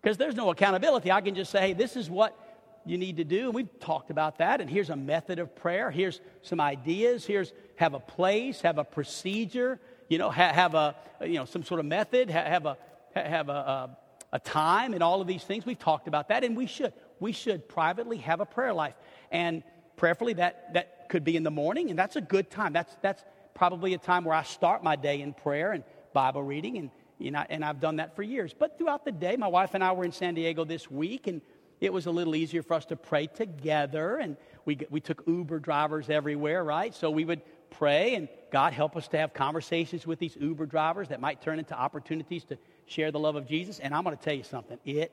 [0.00, 1.10] because there's no accountability.
[1.10, 2.36] I can just say, hey, this is what
[2.84, 3.46] you need to do.
[3.46, 4.60] And we've talked about that.
[4.60, 5.90] And here's a method of prayer.
[5.90, 7.26] Here's some ideas.
[7.26, 11.62] Here's have a place, have a procedure, you know, ha- have a, you know, some
[11.62, 12.76] sort of method, ha- have a,
[13.14, 13.96] ha- have a, a,
[14.34, 15.64] a time and all of these things.
[15.64, 16.44] We've talked about that.
[16.44, 16.92] And we should.
[17.20, 18.94] We should privately have a prayer life.
[19.30, 19.62] And
[19.96, 21.90] prayerfully, that, that could be in the morning.
[21.90, 22.72] And that's a good time.
[22.72, 23.22] That's, that's
[23.54, 26.78] probably a time where I start my day in prayer and Bible reading.
[26.78, 28.54] And, you know, and I've done that for years.
[28.58, 31.26] But throughout the day, my wife and I were in San Diego this week.
[31.26, 31.42] And
[31.80, 34.16] it was a little easier for us to pray together.
[34.16, 36.94] And we, we took Uber drivers everywhere, right?
[36.94, 41.08] So we would pray, and God help us to have conversations with these Uber drivers
[41.08, 43.78] that might turn into opportunities to share the love of Jesus.
[43.78, 45.12] And I'm going to tell you something, it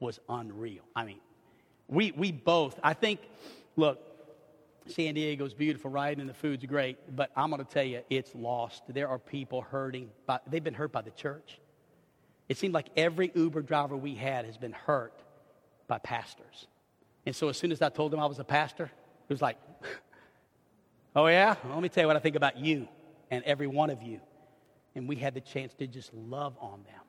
[0.00, 0.82] was unreal.
[0.96, 1.20] I mean,
[1.88, 3.20] we, we both, I think,
[3.76, 4.00] look,
[4.86, 6.16] San Diego's beautiful, right?
[6.16, 8.82] And the food's great, but I'm going to tell you, it's lost.
[8.88, 10.10] There are people hurting.
[10.26, 11.60] By, they've been hurt by the church.
[12.48, 15.14] It seemed like every Uber driver we had has been hurt
[15.86, 16.66] by pastors.
[17.26, 19.56] And so as soon as I told them I was a pastor, it was like,
[21.14, 21.56] oh, yeah?
[21.62, 22.88] Well, let me tell you what I think about you
[23.30, 24.20] and every one of you.
[24.94, 27.00] And we had the chance to just love on them.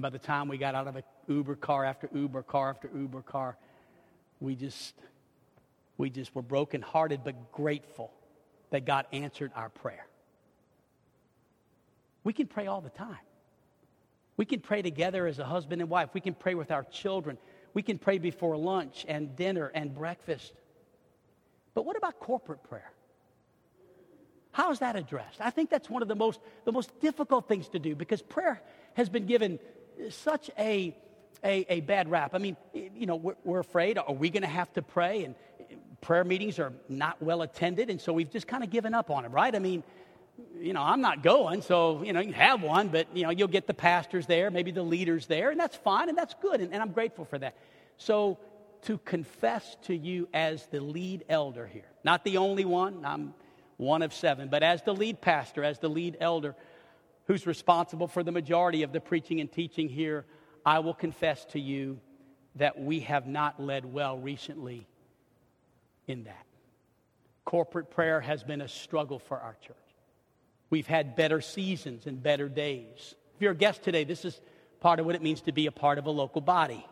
[0.00, 2.88] And by the time we got out of an Uber car after Uber car after
[2.96, 3.58] Uber car,
[4.40, 4.94] we just,
[5.98, 8.10] we just were brokenhearted but grateful
[8.70, 10.06] that God answered our prayer.
[12.24, 13.18] We can pray all the time.
[14.38, 16.08] We can pray together as a husband and wife.
[16.14, 17.36] We can pray with our children.
[17.74, 20.54] We can pray before lunch and dinner and breakfast.
[21.74, 22.90] But what about corporate prayer?
[24.52, 25.42] How is that addressed?
[25.42, 28.62] I think that's one of the most, the most difficult things to do because prayer
[28.94, 29.58] has been given
[30.08, 30.96] such a,
[31.44, 32.34] a, a bad rap.
[32.34, 33.98] I mean, you know, we're, we're afraid.
[33.98, 35.24] Are we going to have to pray?
[35.24, 38.94] And uh, prayer meetings are not well attended, and so we've just kind of given
[38.94, 39.54] up on it, right?
[39.54, 39.82] I mean,
[40.58, 43.48] you know, I'm not going, so, you know, you have one, but, you know, you'll
[43.48, 46.72] get the pastors there, maybe the leaders there, and that's fine and that's good, and,
[46.72, 47.56] and I'm grateful for that.
[47.96, 48.38] So,
[48.82, 53.34] to confess to you as the lead elder here, not the only one, I'm
[53.76, 56.54] one of seven, but as the lead pastor, as the lead elder
[57.30, 60.24] who's responsible for the majority of the preaching and teaching here,
[60.66, 62.00] I will confess to you
[62.56, 64.88] that we have not led well recently
[66.08, 66.44] in that.
[67.44, 69.76] Corporate prayer has been a struggle for our church.
[70.70, 73.14] We've had better seasons and better days.
[73.36, 74.40] If you're a guest today, this is
[74.80, 76.84] part of what it means to be a part of a local body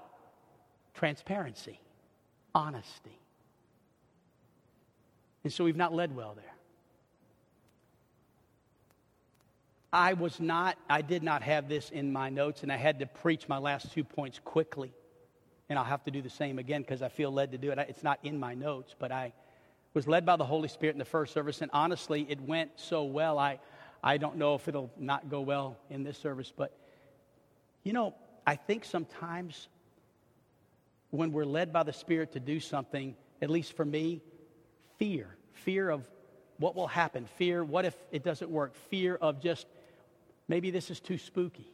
[0.94, 1.80] transparency,
[2.54, 3.18] honesty.
[5.42, 6.57] And so we've not led well there.
[9.92, 13.06] I was not, I did not have this in my notes, and I had to
[13.06, 14.92] preach my last two points quickly.
[15.70, 17.78] And I'll have to do the same again because I feel led to do it.
[17.88, 19.32] It's not in my notes, but I
[19.94, 23.04] was led by the Holy Spirit in the first service, and honestly, it went so
[23.04, 23.38] well.
[23.38, 23.58] I,
[24.02, 26.76] I don't know if it'll not go well in this service, but
[27.82, 28.14] you know,
[28.46, 29.68] I think sometimes
[31.10, 34.20] when we're led by the Spirit to do something, at least for me,
[34.98, 36.04] fear, fear of
[36.58, 39.66] what will happen, fear, what if it doesn't work, fear of just
[40.48, 41.70] maybe this is too spooky.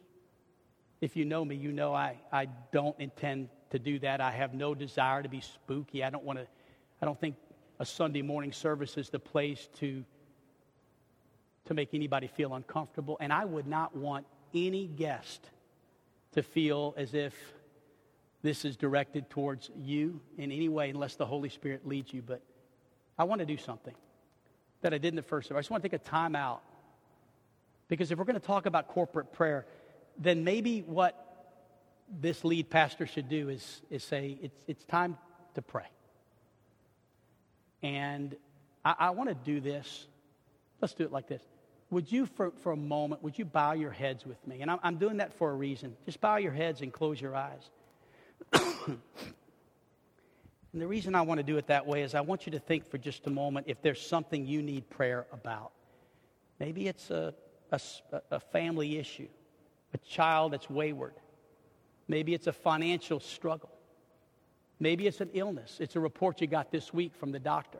[1.01, 4.21] If you know me, you know I, I don't intend to do that.
[4.21, 6.03] I have no desire to be spooky.
[6.03, 6.47] I don't want to,
[7.01, 7.35] I don't think
[7.79, 10.03] a Sunday morning service is the place to,
[11.65, 13.17] to make anybody feel uncomfortable.
[13.19, 15.49] And I would not want any guest
[16.33, 17.33] to feel as if
[18.41, 22.21] this is directed towards you in any way unless the Holy Spirit leads you.
[22.21, 22.41] But
[23.17, 23.95] I want to do something
[24.81, 25.59] that I did in the first service.
[25.59, 26.61] I just want to take a time out.
[27.87, 29.65] Because if we're going to talk about corporate prayer,
[30.17, 31.21] then maybe what
[32.19, 35.17] this lead pastor should do is, is say, it's, it's time
[35.55, 35.87] to pray.
[37.81, 38.35] And
[38.83, 40.07] I, I want to do this.
[40.81, 41.41] Let's do it like this.
[41.91, 44.61] Would you, for, for a moment, would you bow your heads with me?
[44.61, 45.95] And I'm, I'm doing that for a reason.
[46.05, 47.69] Just bow your heads and close your eyes.
[48.53, 48.99] and
[50.73, 52.89] the reason I want to do it that way is I want you to think
[52.89, 55.71] for just a moment if there's something you need prayer about.
[56.59, 57.33] Maybe it's a,
[57.71, 57.79] a,
[58.31, 59.27] a family issue,
[59.93, 61.13] a child that's wayward.
[62.07, 63.71] Maybe it's a financial struggle.
[64.79, 65.77] Maybe it's an illness.
[65.79, 67.79] It's a report you got this week from the doctor.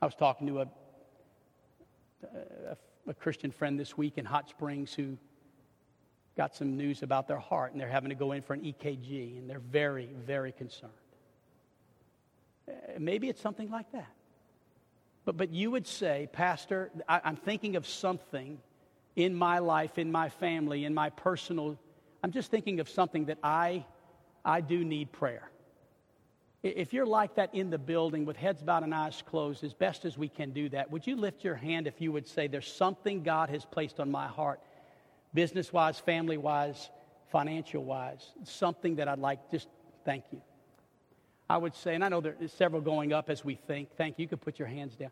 [0.00, 0.68] I was talking to a,
[2.24, 2.76] a,
[3.08, 5.16] a, Christian friend this week in Hot Springs who
[6.36, 9.38] got some news about their heart and they're having to go in for an EKG
[9.38, 10.92] and they're very, very concerned.
[12.68, 14.12] Uh, maybe it's something like that.
[15.24, 18.58] But, but you would say, Pastor, I, I'm thinking of something
[19.14, 21.78] in my life, in my family, in my personal
[22.22, 23.84] I'm just thinking of something that I,
[24.44, 25.50] I do need prayer.
[26.62, 30.04] If you're like that in the building with heads bowed and eyes closed, as best
[30.04, 32.72] as we can do that, would you lift your hand if you would say, There's
[32.72, 34.60] something God has placed on my heart,
[35.34, 36.90] business wise, family wise,
[37.32, 39.68] financial wise, something that I'd like just
[40.04, 40.42] Thank you.
[41.48, 43.90] I would say, and I know there's several going up as we think.
[43.96, 44.24] Thank you.
[44.24, 45.10] You could put your hands down.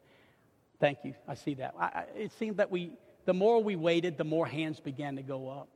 [0.79, 1.15] Thank you.
[1.29, 1.75] I see that.
[1.79, 2.93] I, I, it seemed that we,
[3.27, 5.69] the more we waited, the more hands began to go up.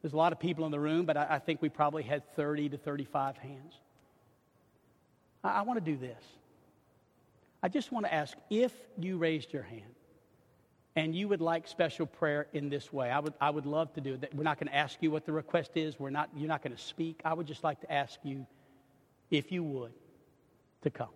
[0.00, 2.22] There's a lot of people in the room, but I, I think we probably had
[2.36, 3.74] 30 to 35 hands.
[5.42, 6.22] I, I want to do this.
[7.62, 9.94] I just want to ask if you raised your hand
[10.96, 14.00] and you would like special prayer in this way, I would, I would love to
[14.00, 14.32] do it.
[14.34, 15.98] We're not going to ask you what the request is.
[15.98, 17.20] We're not, you're not going to speak.
[17.24, 18.46] I would just like to ask you,
[19.32, 19.92] if you would,
[20.82, 21.08] to come.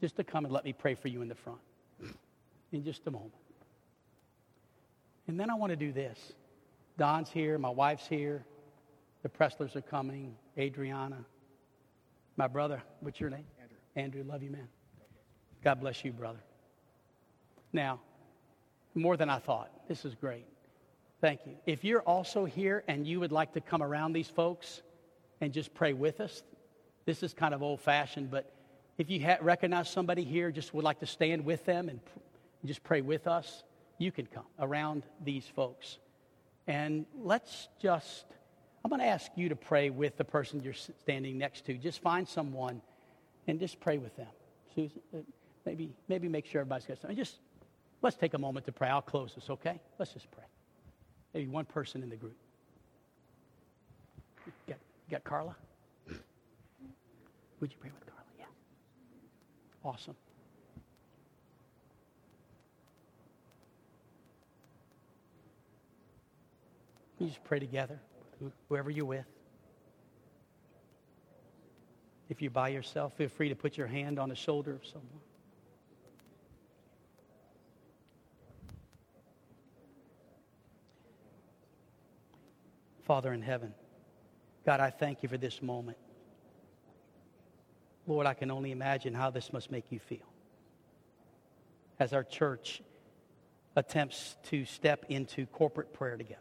[0.00, 1.60] Just to come and let me pray for you in the front
[2.72, 3.32] in just a moment.
[5.28, 6.32] And then I want to do this.
[6.96, 8.44] Don's here, my wife's here,
[9.22, 11.24] the Presslers are coming, Adriana,
[12.36, 13.44] my brother, what's your name?
[13.60, 13.76] Andrew.
[13.96, 14.68] Andrew, love you, man.
[15.62, 16.40] God bless you, brother.
[17.72, 18.00] Now,
[18.94, 19.70] more than I thought.
[19.88, 20.46] This is great.
[21.20, 21.54] Thank you.
[21.64, 24.82] If you're also here and you would like to come around these folks
[25.40, 26.42] and just pray with us,
[27.04, 28.52] this is kind of old fashioned, but
[28.98, 32.18] if you ha- recognize somebody here, just would like to stand with them and pr-
[32.64, 33.64] just pray with us,
[33.98, 35.98] you can come around these folks.
[36.66, 38.24] And let's just,
[38.84, 41.74] I'm going to ask you to pray with the person you're standing next to.
[41.74, 42.80] Just find someone
[43.46, 44.28] and just pray with them.
[44.74, 45.18] Susan, uh,
[45.66, 47.16] maybe, maybe make sure everybody's got something.
[47.16, 47.38] Just
[48.00, 48.88] let's take a moment to pray.
[48.88, 49.80] I'll close this, okay?
[49.98, 50.44] Let's just pray.
[51.34, 52.36] Maybe one person in the group.
[55.06, 55.56] You got Carla?
[57.60, 58.24] Would you pray with Carla?
[58.38, 58.44] Yeah.
[59.84, 60.16] Awesome.
[67.18, 67.98] You just pray together,
[68.68, 69.24] whoever you're with.
[72.28, 75.20] If you're by yourself, feel free to put your hand on the shoulder of someone.
[83.06, 83.74] Father in heaven,
[84.64, 85.98] God, I thank you for this moment.
[88.06, 90.26] Lord, I can only imagine how this must make you feel.
[91.98, 92.82] As our church
[93.76, 96.40] attempts to step into corporate prayer together,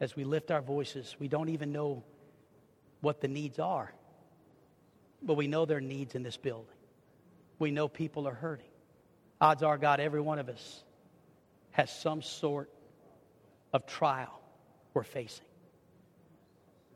[0.00, 2.02] as we lift our voices, we don't even know
[3.00, 3.92] what the needs are,
[5.22, 6.66] but we know there are needs in this building.
[7.58, 8.66] We know people are hurting.
[9.40, 10.82] Odds are, God, every one of us
[11.70, 12.70] has some sort
[13.72, 14.40] of trial
[14.92, 15.45] we're facing.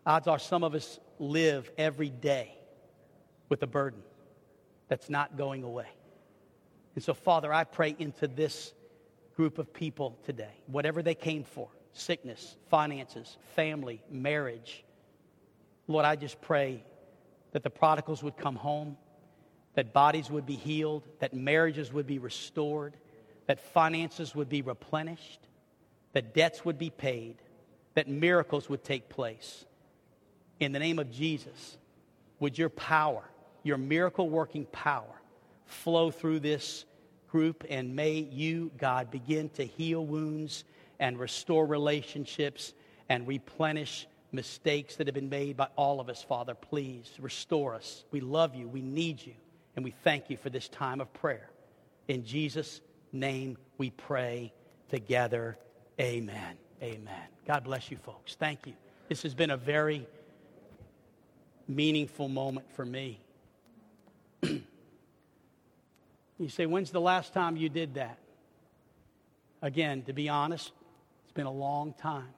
[0.07, 2.57] Odds are some of us live every day
[3.49, 4.03] with a burden
[4.89, 5.89] that's not going away.
[6.95, 8.73] And so, Father, I pray into this
[9.37, 14.85] group of people today, whatever they came for sickness, finances, family, marriage.
[15.87, 16.85] Lord, I just pray
[17.53, 18.97] that the prodigals would come home,
[19.75, 22.97] that bodies would be healed, that marriages would be restored,
[23.47, 25.41] that finances would be replenished,
[26.13, 27.37] that debts would be paid,
[27.95, 29.65] that miracles would take place.
[30.61, 31.79] In the name of Jesus,
[32.39, 33.25] would your power,
[33.63, 35.21] your miracle working power,
[35.65, 36.85] flow through this
[37.29, 40.65] group, and may you, God, begin to heal wounds
[40.99, 42.75] and restore relationships
[43.09, 46.55] and replenish mistakes that have been made by all of us, Father.
[46.55, 48.05] Please restore us.
[48.11, 48.69] We love you.
[48.69, 49.35] We need you.
[49.77, 51.51] And we thank you for this time of prayer.
[52.09, 52.81] In Jesus'
[53.13, 54.53] name we pray
[54.89, 55.57] together.
[55.99, 56.57] Amen.
[56.83, 57.23] Amen.
[57.47, 58.35] God bless you, folks.
[58.35, 58.75] Thank you.
[59.09, 60.07] This has been a very
[61.71, 63.21] meaningful moment for me.
[64.43, 64.61] you
[66.49, 68.19] say, when's the last time you did that?
[69.63, 70.73] Again, to be honest,
[71.25, 72.29] it's been a long time.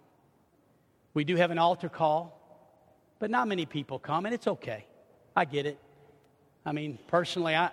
[1.14, 2.38] We do have an altar call,
[3.18, 4.86] but not many people come, and it's okay.
[5.36, 5.78] I get it.
[6.64, 7.70] I mean, personally, I,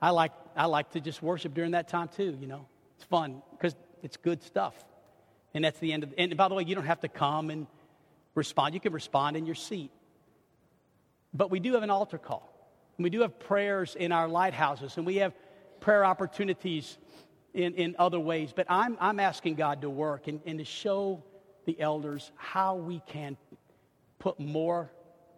[0.00, 2.66] I, like, I like to just worship during that time too, you know.
[2.96, 4.74] It's fun because it's good stuff.
[5.54, 7.66] And that's the end of and by the way, you don't have to come and
[8.34, 8.74] respond.
[8.74, 9.90] You can respond in your seat.
[11.34, 12.52] But we do have an altar call.
[12.96, 15.32] And we do have prayers in our lighthouses, and we have
[15.80, 16.98] prayer opportunities
[17.54, 18.52] in, in other ways.
[18.54, 21.22] But I'm, I'm asking God to work and, and to show
[21.64, 23.36] the elders how we can
[24.18, 24.92] put more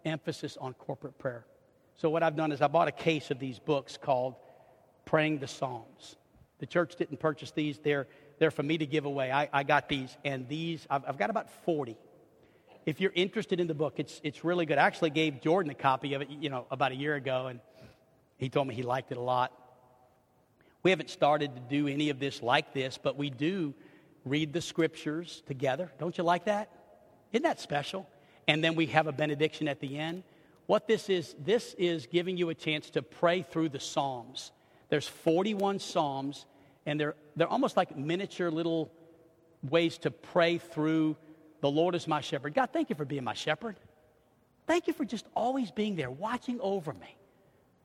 [0.05, 1.47] emphasis on corporate prayer.
[1.97, 4.35] So, what I've done is I bought a case of these books called
[5.05, 6.17] Praying the Psalms.
[6.59, 9.31] The church didn't purchase these, they're, they're for me to give away.
[9.31, 11.97] I, I got these, and these, I've, I've got about 40
[12.87, 14.79] if you're interested in the book, it's, it's really good.
[14.79, 17.61] I actually gave Jordan a copy of it, you know, about a year ago, and
[18.37, 19.53] he told me he liked it a lot.
[20.83, 23.75] We haven't started to do any of this like this, but we do
[24.25, 25.91] read the scriptures together.
[25.99, 26.71] Don't you like that?
[27.33, 28.07] Isn't that special?
[28.47, 30.23] And then we have a benediction at the end.
[30.67, 34.53] What this is, this is giving you a chance to pray through the Psalms.
[34.91, 36.45] There's 41 Psalms,
[36.85, 38.93] and they're, they're almost like miniature little
[39.63, 41.17] ways to pray through
[41.65, 42.53] the Lord is my shepherd.
[42.53, 43.77] God, thank you for being my shepherd.
[44.67, 47.17] Thank you for just always being there, watching over me.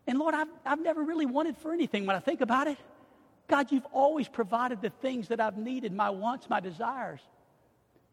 [0.05, 2.77] And Lord, I've, I've never really wanted for anything when I think about it.
[3.47, 7.21] God, you've always provided the things that I've needed, my wants, my desires.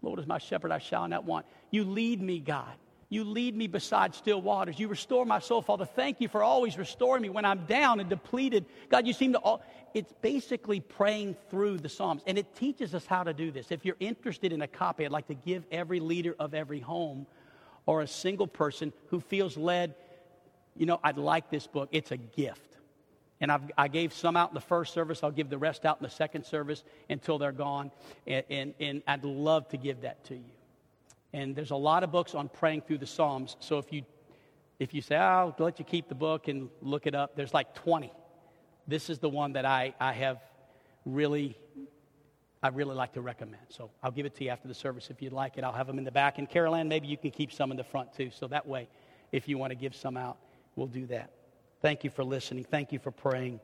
[0.02, 1.46] Lord is my shepherd, I shall not want.
[1.72, 2.76] You lead me, God.
[3.08, 4.78] You lead me beside still waters.
[4.80, 5.84] You restore my soul, Father.
[5.84, 8.66] Thank you for always restoring me when I'm down and depleted.
[8.88, 9.62] God, you seem to all.
[9.94, 13.70] It's basically praying through the Psalms, and it teaches us how to do this.
[13.70, 17.26] If you're interested in a copy, I'd like to give every leader of every home
[17.86, 19.94] or a single person who feels led,
[20.76, 21.88] you know, I'd like this book.
[21.92, 22.76] It's a gift.
[23.40, 25.22] And I've, i gave some out in the first service.
[25.22, 27.90] I'll give the rest out in the second service until they're gone.
[28.26, 30.55] And, and, and I'd love to give that to you.
[31.36, 33.58] And there's a lot of books on praying through the Psalms.
[33.60, 34.04] So if you,
[34.78, 37.52] if you say, oh, I'll let you keep the book and look it up, there's
[37.52, 38.10] like 20.
[38.88, 40.38] This is the one that I, I have
[41.04, 41.58] really,
[42.62, 43.64] I really like to recommend.
[43.68, 45.62] So I'll give it to you after the service if you'd like it.
[45.62, 46.38] I'll have them in the back.
[46.38, 48.30] And Carol maybe you can keep some in the front too.
[48.30, 48.88] So that way,
[49.30, 50.38] if you want to give some out,
[50.74, 51.32] we'll do that.
[51.82, 52.64] Thank you for listening.
[52.64, 53.60] Thank you for praying.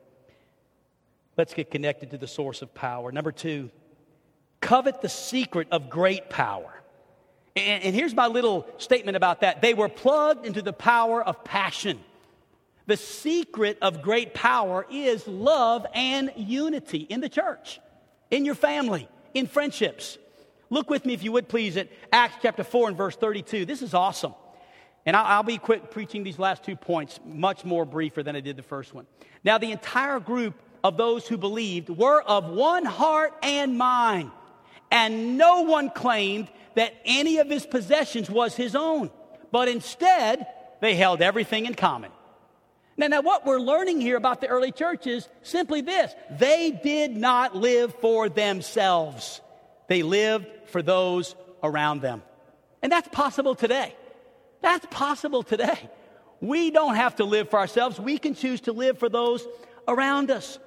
[1.37, 3.11] Let's get connected to the source of power.
[3.11, 3.71] Number two,
[4.61, 6.82] covet the secret of great power.
[7.55, 11.43] And, and, here's my little statement about that they were plugged into the power of
[11.43, 11.99] passion.
[12.85, 17.79] The secret of great power is love and unity in the church,
[18.29, 20.17] in your family, in friendships.
[20.69, 23.65] Look with me, if you would please, at Acts chapter 4 and verse 32.
[23.65, 24.33] This is awesome.
[25.05, 28.39] And I'll, I'll be quick preaching these last two points, much more briefer than I
[28.39, 29.05] did the first one.
[29.43, 34.31] Now, the entire group of those who believed were of one heart and mind,
[34.91, 39.11] and no one claimed that any of his possessions was his own,
[39.51, 40.47] but instead
[40.81, 42.11] they held everything in common.
[42.95, 47.15] Now, now, what we're learning here about the early church is simply this they did
[47.15, 49.41] not live for themselves,
[49.87, 52.21] they lived for those around them.
[52.81, 53.95] And that's possible today.
[54.61, 55.89] That's possible today.
[56.41, 59.47] We don't have to live for ourselves, we can choose to live for those
[59.87, 60.59] around us.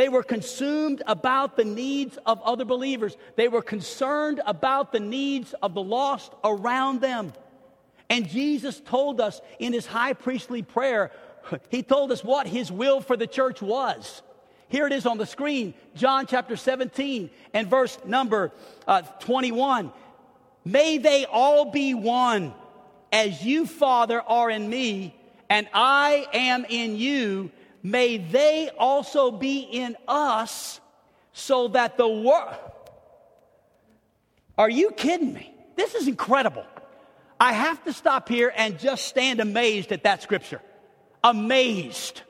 [0.00, 3.18] They were consumed about the needs of other believers.
[3.36, 7.34] They were concerned about the needs of the lost around them.
[8.08, 11.10] And Jesus told us in his high priestly prayer,
[11.68, 14.22] he told us what his will for the church was.
[14.68, 18.52] Here it is on the screen, John chapter 17 and verse number
[18.88, 19.92] uh, 21.
[20.64, 22.54] May they all be one,
[23.12, 25.14] as you, Father, are in me,
[25.50, 27.50] and I am in you
[27.82, 30.80] may they also be in us
[31.32, 32.54] so that the world.
[34.58, 35.54] Are you kidding me?
[35.76, 36.66] This is incredible.
[37.38, 40.60] I have to stop here and just stand amazed at that scripture.
[41.24, 42.20] Amazed.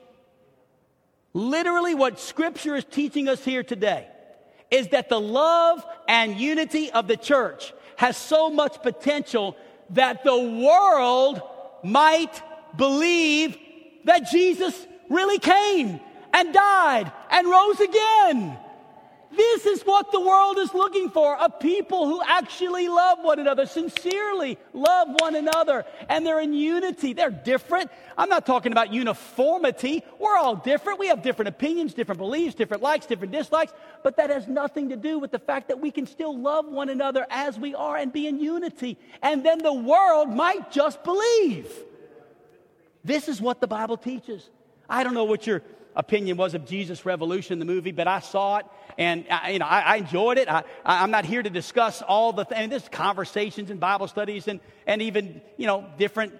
[1.33, 4.07] Literally, what scripture is teaching us here today
[4.69, 9.57] is that the love and unity of the church has so much potential
[9.89, 11.41] that the world
[11.83, 12.41] might
[12.77, 13.57] believe
[14.05, 15.99] that Jesus really came
[16.33, 18.57] and died and rose again.
[19.33, 23.65] This is what the world is looking for a people who actually love one another,
[23.65, 27.13] sincerely love one another, and they're in unity.
[27.13, 27.89] They're different.
[28.17, 30.03] I'm not talking about uniformity.
[30.19, 30.99] We're all different.
[30.99, 33.71] We have different opinions, different beliefs, different likes, different dislikes,
[34.03, 36.89] but that has nothing to do with the fact that we can still love one
[36.89, 38.97] another as we are and be in unity.
[39.21, 41.71] And then the world might just believe.
[43.05, 44.49] This is what the Bible teaches.
[44.89, 45.61] I don't know what your
[45.95, 48.65] opinion was of Jesus Revolution, the movie, but I saw it
[48.97, 50.49] and I, you know I, I enjoyed it.
[50.49, 52.69] I, am not here to discuss all the things.
[52.69, 56.33] There's conversations and Bible studies and and even you know different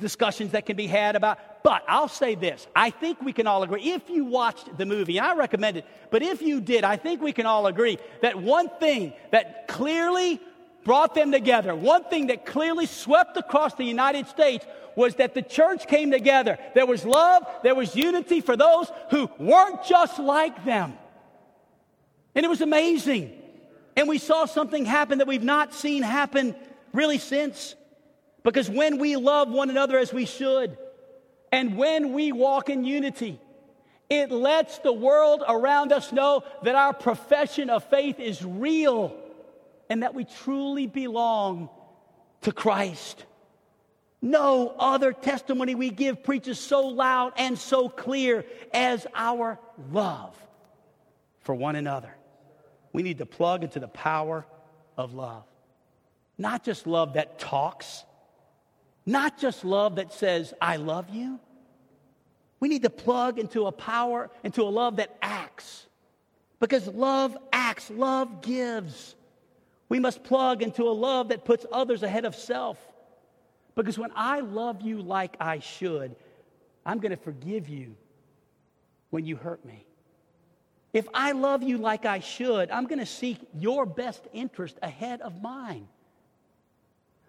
[0.00, 1.62] discussions that can be had about.
[1.62, 3.92] But I'll say this: I think we can all agree.
[3.92, 7.22] If you watched the movie, and I recommend it, but if you did, I think
[7.22, 10.40] we can all agree that one thing that clearly
[10.88, 14.64] brought them together, one thing that clearly swept across the United States
[14.96, 16.56] was that the church came together.
[16.74, 20.96] There was love, there was unity for those who weren't just like them.
[22.34, 23.38] And it was amazing.
[23.98, 26.56] And we saw something happen that we've not seen happen
[26.94, 27.74] really since.
[28.42, 30.78] Because when we love one another as we should,
[31.52, 33.38] and when we walk in unity,
[34.08, 39.14] it lets the world around us know that our profession of faith is real
[39.88, 41.68] and that we truly belong
[42.42, 43.24] to Christ.
[44.20, 49.58] No other testimony we give preaches so loud and so clear as our
[49.92, 50.36] love
[51.40, 52.14] for one another.
[52.92, 54.44] We need to plug into the power
[54.96, 55.44] of love.
[56.36, 58.04] Not just love that talks,
[59.06, 61.40] not just love that says, I love you.
[62.60, 65.86] We need to plug into a power, into a love that acts.
[66.60, 69.14] Because love acts, love gives.
[69.88, 72.78] We must plug into a love that puts others ahead of self
[73.74, 76.14] Because when I love you like I should,
[76.84, 77.96] I'm going to forgive you
[79.10, 79.86] when you hurt me.
[80.92, 85.20] If I love you like I should, I'm going to seek your best interest ahead
[85.20, 85.86] of mine.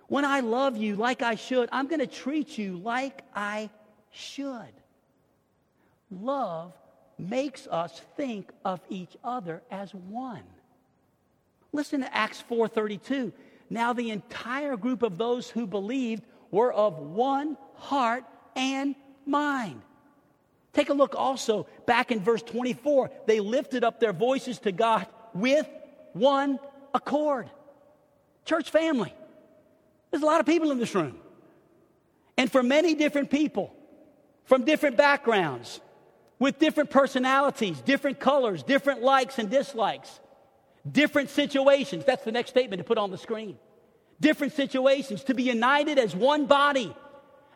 [0.07, 3.70] When I love you like I should, I'm going to treat you like I
[4.12, 4.74] should.
[6.10, 6.74] Love
[7.18, 10.43] makes us think of each other as one.
[11.72, 13.32] Listen to Acts 4:32.
[13.70, 18.24] Now the entire group of those who believed were of one heart
[18.55, 18.95] and
[19.26, 19.82] mind.
[20.74, 23.11] Take a look also back in verse 24.
[23.26, 25.67] They lifted up their voices to God with
[26.13, 26.59] one
[26.93, 27.49] accord.
[28.45, 29.13] Church family.
[30.11, 31.20] There's a lot of people in this room.
[32.38, 33.74] And for many different people,
[34.45, 35.82] from different backgrounds,
[36.39, 40.20] with different personalities, different colors, different likes and dislikes,
[40.90, 42.06] different situations.
[42.06, 43.58] That's the next statement to put on the screen.
[44.22, 46.94] Different situations, to be united as one body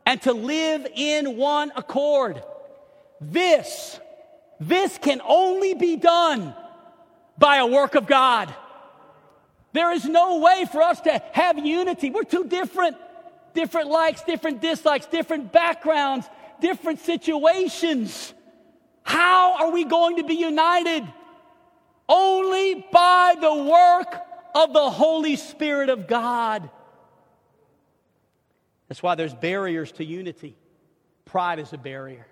[0.06, 2.44] and to live in one accord.
[3.20, 4.00] This,
[4.60, 6.54] this can only be done
[7.38, 8.54] by a work of God.
[9.74, 12.10] There is no way for us to have unity.
[12.10, 12.98] We're too different.
[13.54, 16.28] Different likes, different dislikes, different backgrounds,
[16.60, 18.34] different situations.
[19.04, 21.04] How are we going to be united?
[22.08, 24.22] Only by the work
[24.56, 26.70] of the Holy Spirit of God.
[28.88, 30.56] That's why there's barriers to unity.
[31.26, 32.28] Pride is a barrier.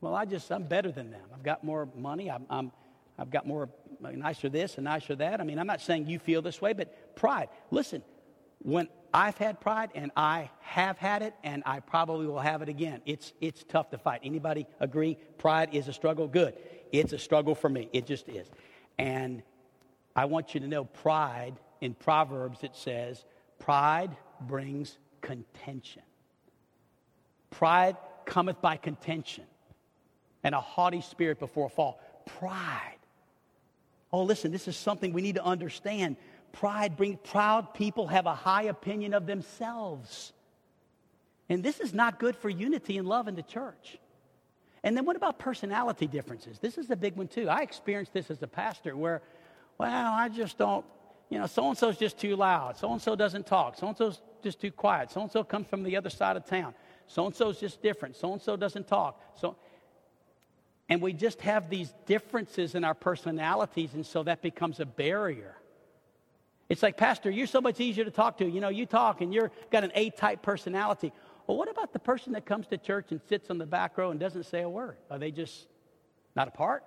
[0.00, 1.24] Well, I just, I'm better than them.
[1.32, 2.30] I've got more money.
[2.30, 2.72] I'm, I'm
[3.18, 3.68] I've got more
[4.00, 5.40] nicer this and nicer that.
[5.40, 7.48] I mean, I'm not saying you feel this way, but pride.
[7.70, 8.02] Listen,
[8.58, 12.68] when I've had pride and I have had it and I probably will have it
[12.68, 13.00] again.
[13.06, 14.20] It's it's tough to fight.
[14.24, 15.16] Anybody agree?
[15.38, 16.26] Pride is a struggle.
[16.26, 16.54] Good.
[16.92, 17.88] It's a struggle for me.
[17.92, 18.48] It just is.
[18.98, 19.42] And
[20.14, 23.24] I want you to know pride in Proverbs it says,
[23.58, 26.02] pride brings contention.
[27.50, 29.44] Pride cometh by contention
[30.42, 32.00] and a haughty spirit before a fall.
[32.26, 32.94] Pride
[34.14, 36.14] Oh, listen, this is something we need to understand.
[36.52, 40.32] Pride bring proud people have a high opinion of themselves.
[41.48, 43.98] And this is not good for unity and love in the church.
[44.84, 46.58] And then what about personality differences?
[46.58, 47.48] This is a big one too.
[47.48, 49.22] I experienced this as a pastor where,
[49.78, 50.84] well, I just don't,
[51.30, 52.76] you know, so and so's just too loud.
[52.76, 53.76] So and so doesn't talk.
[53.76, 55.10] So and so's just too quiet.
[55.10, 56.74] So and so comes from the other side of town.
[57.06, 58.14] So and so's just different.
[58.14, 59.20] So and so doesn't talk.
[59.40, 59.56] So
[60.90, 65.56] and we just have these differences in our personalities, and so that becomes a barrier.
[66.68, 68.46] It's like, Pastor, you're so much easier to talk to.
[68.46, 71.12] You know, you talk and you've got an A type personality.
[71.46, 74.10] Well, what about the person that comes to church and sits on the back row
[74.10, 74.96] and doesn't say a word?
[75.10, 75.66] Are they just
[76.34, 76.84] not a part?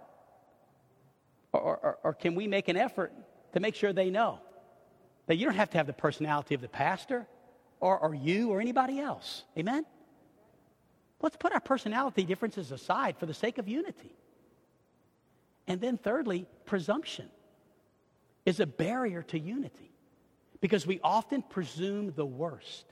[1.54, 3.14] Or, or, or can we make an effort
[3.54, 4.40] to make sure they know
[5.28, 7.28] that you don't have to have the personality of the pastor
[7.80, 9.44] or, or you or anybody else?
[9.58, 9.86] Amen?
[11.22, 14.12] Let's put our personality differences aside for the sake of unity.
[15.68, 17.30] And then, thirdly, presumption
[18.46, 19.92] is a barrier to unity
[20.62, 22.86] because we often presume the worst.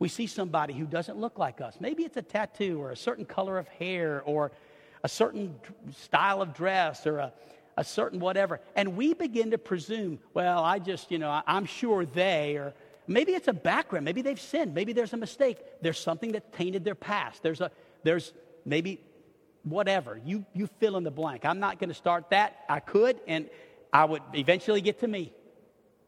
[0.00, 1.76] We see somebody who doesn't look like us.
[1.78, 4.50] Maybe it's a tattoo or a certain color of hair or
[5.04, 5.54] a certain
[5.96, 7.32] style of dress or a,
[7.76, 8.60] a certain whatever.
[8.74, 12.74] And we begin to presume, well, I just, you know, I'm sure they or
[13.10, 14.04] Maybe it's a background.
[14.04, 14.72] Maybe they've sinned.
[14.72, 15.58] Maybe there's a mistake.
[15.82, 17.42] There's something that tainted their past.
[17.42, 17.72] There's a
[18.04, 18.32] there's
[18.64, 19.00] maybe
[19.64, 20.20] whatever.
[20.24, 21.44] You you fill in the blank.
[21.44, 22.64] I'm not going to start that.
[22.68, 23.50] I could and
[23.92, 25.32] I would eventually get to me.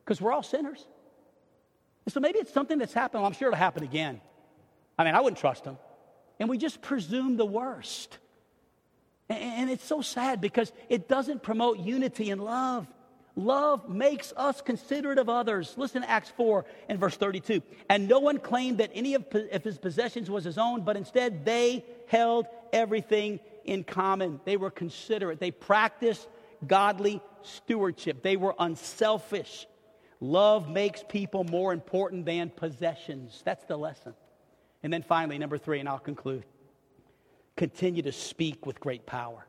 [0.05, 0.87] Because we're all sinners.
[2.05, 3.23] And so maybe it's something that's happened.
[3.23, 4.21] Well, I'm sure it'll happen again.
[4.99, 5.79] I mean, I wouldn't trust them.
[6.41, 8.19] And we just presume the worst.
[9.29, 12.87] And it's so sad because it doesn't promote unity and love.
[13.35, 15.73] Love makes us considerate of others.
[15.79, 17.63] Listen to Acts 4 and verse 32.
[17.89, 19.25] And no one claimed that any of
[19.65, 24.41] his possessions was his own, but instead they held everything in common.
[24.45, 25.41] They were considerate.
[25.41, 26.29] They practiced
[26.67, 28.23] godly stewardship.
[28.23, 29.67] They were unselfish.
[30.23, 33.43] Love makes people more important than possessions.
[33.45, 34.15] That's the lesson.
[34.85, 36.45] And then finally, number three, and I'll conclude
[37.57, 39.45] continue to speak with great power.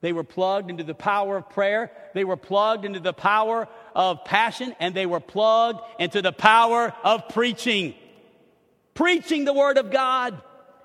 [0.00, 1.90] They were plugged into the power of prayer.
[2.14, 6.94] They were plugged into the power of passion, and they were plugged into the power
[7.02, 7.94] of preaching.
[8.94, 10.40] Preaching the Word of God.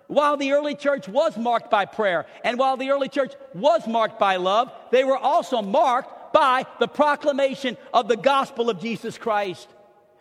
[0.07, 4.19] While the early church was marked by prayer, and while the early church was marked
[4.19, 9.69] by love, they were also marked by the proclamation of the gospel of Jesus Christ.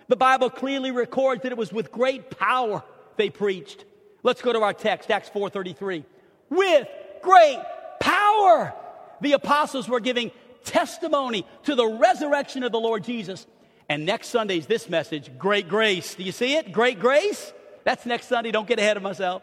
[0.09, 2.85] The Bible clearly records that it was with great power
[3.17, 3.85] they preached.
[4.23, 6.05] Let's go to our text, Acts 4:33.
[6.51, 6.87] With
[7.23, 7.61] great
[8.01, 8.75] power
[9.21, 10.33] the apostles were giving
[10.65, 13.47] testimony to the resurrection of the Lord Jesus.
[13.89, 16.15] And next Sunday is this message Great Grace.
[16.15, 16.73] Do you see it?
[16.73, 17.53] Great Grace?
[17.85, 18.51] That's next Sunday.
[18.51, 19.43] Don't get ahead of myself.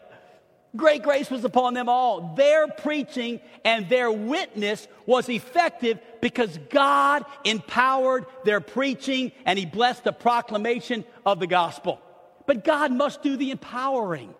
[0.76, 2.34] Great grace was upon them all.
[2.36, 10.04] Their preaching and their witness was effective because God empowered their preaching and He blessed
[10.04, 12.00] the proclamation of the gospel.
[12.46, 14.34] But God must do the empowering.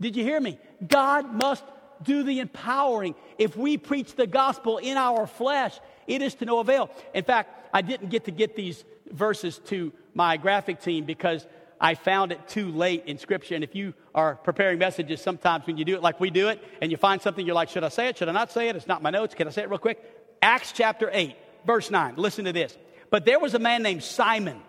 [0.00, 0.58] Did you hear me?
[0.86, 1.64] God must
[2.02, 3.14] do the empowering.
[3.38, 6.90] If we preach the gospel in our flesh, it is to no avail.
[7.14, 11.46] In fact, I didn't get to get these verses to my graphic team because
[11.80, 13.54] I found it too late in Scripture.
[13.54, 16.62] And if you are preparing messages, sometimes when you do it like we do it,
[16.80, 18.18] and you find something, you're like, should I say it?
[18.18, 18.76] Should I not say it?
[18.76, 19.34] It's not my notes.
[19.34, 20.02] Can I say it real quick?
[20.40, 22.14] Acts chapter 8, verse 9.
[22.16, 22.76] Listen to this.
[23.10, 24.60] But there was a man named Simon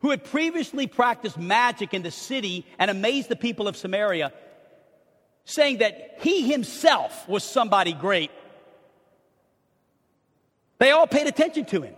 [0.00, 4.32] who had previously practiced magic in the city and amazed the people of Samaria,
[5.44, 8.30] saying that he himself was somebody great.
[10.78, 11.94] They all paid attention to him,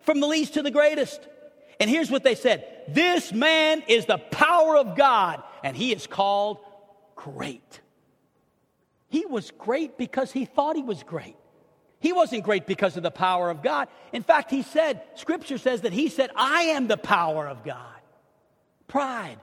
[0.00, 1.20] from the least to the greatest.
[1.78, 6.06] And here's what they said This man is the power of God, and he is
[6.06, 6.58] called
[7.14, 7.80] great.
[9.08, 11.36] He was great because he thought he was great.
[12.00, 13.88] He wasn't great because of the power of God.
[14.12, 17.80] In fact, he said, Scripture says that he said, I am the power of God.
[18.86, 19.38] Pride.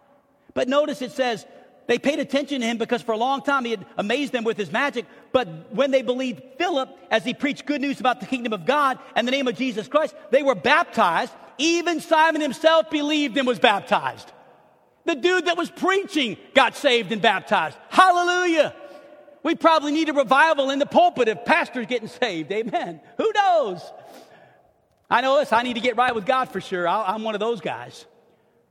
[0.53, 1.45] But notice it says,
[1.87, 4.57] they paid attention to him because for a long time he had amazed them with
[4.57, 5.05] his magic.
[5.31, 8.99] But when they believed Philip as he preached good news about the kingdom of God
[9.15, 11.33] and the name of Jesus Christ, they were baptized.
[11.57, 14.31] Even Simon himself believed and was baptized.
[15.05, 17.77] The dude that was preaching got saved and baptized.
[17.89, 18.73] Hallelujah.
[19.43, 22.51] We probably need a revival in the pulpit if pastors getting saved.
[22.51, 23.01] Amen.
[23.17, 23.81] Who knows?
[25.09, 25.51] I know this.
[25.51, 26.87] I need to get right with God for sure.
[26.87, 28.05] i am one of those guys.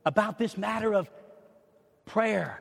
[0.04, 1.10] About this matter of
[2.06, 2.60] prayer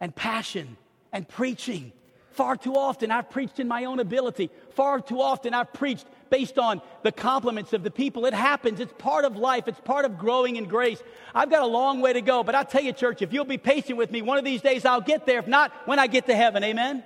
[0.00, 0.76] and passion
[1.12, 1.92] and preaching.
[2.36, 4.50] Far too often I've preached in my own ability.
[4.72, 8.26] Far too often I've preached based on the compliments of the people.
[8.26, 8.78] It happens.
[8.78, 9.68] It's part of life.
[9.68, 11.02] It's part of growing in grace.
[11.34, 13.56] I've got a long way to go, but I tell you, church, if you'll be
[13.56, 15.38] patient with me, one of these days I'll get there.
[15.38, 17.02] If not, when I get to heaven, amen?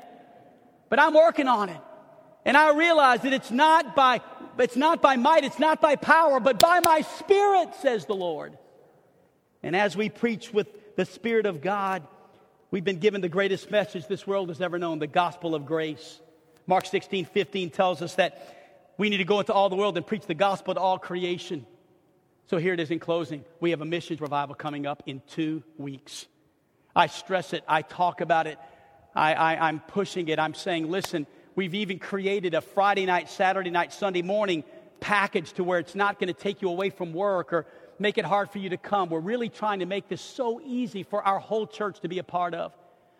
[0.89, 1.81] But I'm working on it.
[2.45, 4.21] And I realize that it's not by
[4.59, 8.59] it's not by might, it's not by power, but by my spirit, says the Lord.
[9.63, 12.03] And as we preach with the Spirit of God,
[12.73, 16.21] We've been given the greatest message this world has ever known the gospel of grace.
[16.69, 20.07] Mark 16, 15 tells us that we need to go into all the world and
[20.07, 21.67] preach the gospel to all creation.
[22.47, 23.45] So here it is in closing.
[23.59, 26.27] We have a missions revival coming up in two weeks.
[26.95, 28.57] I stress it, I talk about it,
[29.17, 30.39] I, I, I'm pushing it.
[30.39, 34.63] I'm saying, listen, we've even created a Friday night, Saturday night, Sunday morning
[35.01, 37.67] package to where it's not going to take you away from work or
[38.01, 39.11] make it hard for you to come.
[39.11, 42.25] We're really trying to make this so easy for our whole church to be a
[42.25, 42.73] part of.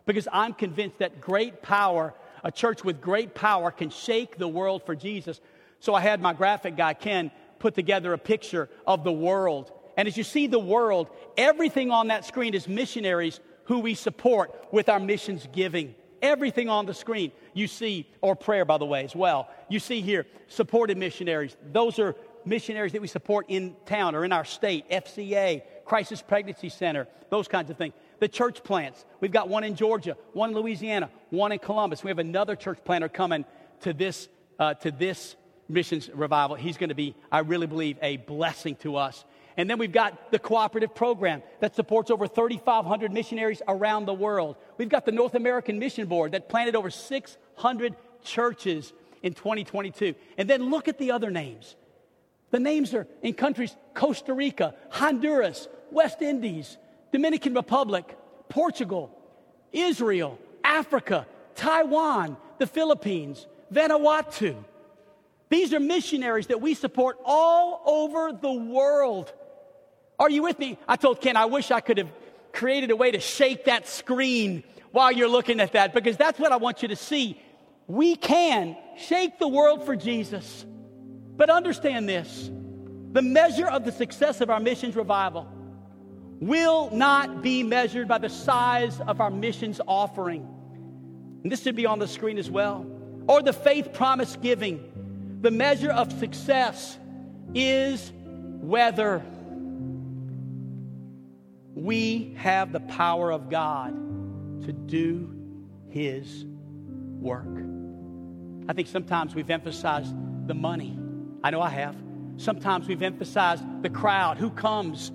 [0.07, 4.85] Because I'm convinced that great power, a church with great power, can shake the world
[4.87, 5.41] for Jesus.
[5.81, 9.71] So I had my graphic guy, Ken, put together a picture of the world.
[9.97, 14.69] And as you see the world, everything on that screen is missionaries who we support
[14.73, 15.95] with our missions giving.
[16.23, 19.49] Everything on the screen you see, or prayer, by the way, as well.
[19.69, 21.57] You see here, supported missionaries.
[21.73, 22.15] Those are
[22.45, 27.49] missionaries that we support in town or in our state, FCA, Crisis Pregnancy Center, those
[27.49, 27.95] kinds of things.
[28.19, 29.05] The church plants.
[29.21, 32.05] We've got one in Georgia, one in Louisiana, one in Columbus.
[32.05, 33.45] We have another church planter coming
[33.81, 34.29] to this,
[34.59, 35.37] uh, to this
[35.69, 36.57] missions revival.
[36.57, 39.25] He's going to be, I really believe, a blessing to us.
[39.57, 44.57] And then we've got the cooperative program that supports over 3,500 missionaries around the world.
[44.79, 50.15] We've got the North American Mission Board that planted over 600 churches in 2022.
[50.39, 51.77] And then look at the other names.
[52.51, 56.79] The names are in countries Costa Rica, Honduras, West Indies,
[57.13, 58.17] Dominican Republic,
[58.49, 59.11] Portugal,
[59.73, 64.57] Israel, Africa, Taiwan, the Philippines, Vanuatu.
[65.49, 69.33] These are missionaries that we support all over the world.
[70.19, 70.79] Are you with me?
[70.87, 72.11] I told Ken, I wish I could have
[72.53, 76.53] created a way to shake that screen while you're looking at that because that's what
[76.53, 77.41] I want you to see.
[77.87, 80.65] We can shake the world for Jesus.
[81.41, 82.51] But understand this
[83.13, 85.49] the measure of the success of our missions revival
[86.39, 90.47] will not be measured by the size of our missions offering.
[91.43, 92.85] And this should be on the screen as well.
[93.27, 95.39] Or the faith promise giving.
[95.41, 96.99] The measure of success
[97.55, 98.13] is
[98.61, 99.23] whether
[101.75, 103.95] we have the power of God
[104.67, 105.35] to do
[105.89, 106.45] His
[107.19, 107.65] work.
[108.69, 110.15] I think sometimes we've emphasized
[110.47, 111.00] the money
[111.43, 111.97] I know I have.
[112.37, 115.13] Sometimes we've emphasized the crowd, who comes.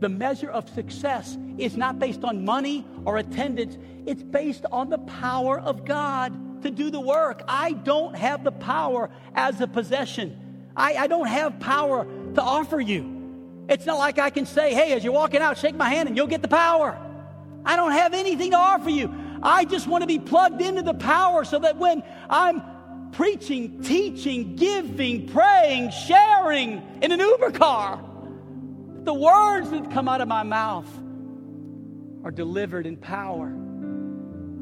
[0.00, 4.98] The measure of success is not based on money or attendance, it's based on the
[4.98, 7.42] power of God to do the work.
[7.48, 12.80] I don't have the power as a possession, I, I don't have power to offer
[12.80, 13.14] you.
[13.68, 16.16] It's not like I can say, hey, as you're walking out, shake my hand and
[16.16, 16.96] you'll get the power.
[17.64, 19.12] I don't have anything to offer you.
[19.42, 22.62] I just want to be plugged into the power so that when I'm
[23.12, 28.02] preaching, teaching, giving, praying, sharing in an Uber car,
[29.04, 30.88] the words that come out of my mouth
[32.24, 33.50] are delivered in power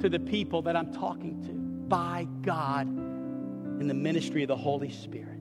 [0.01, 1.53] to the people that I'm talking to
[1.89, 5.39] by God in the ministry of the Holy Spirit.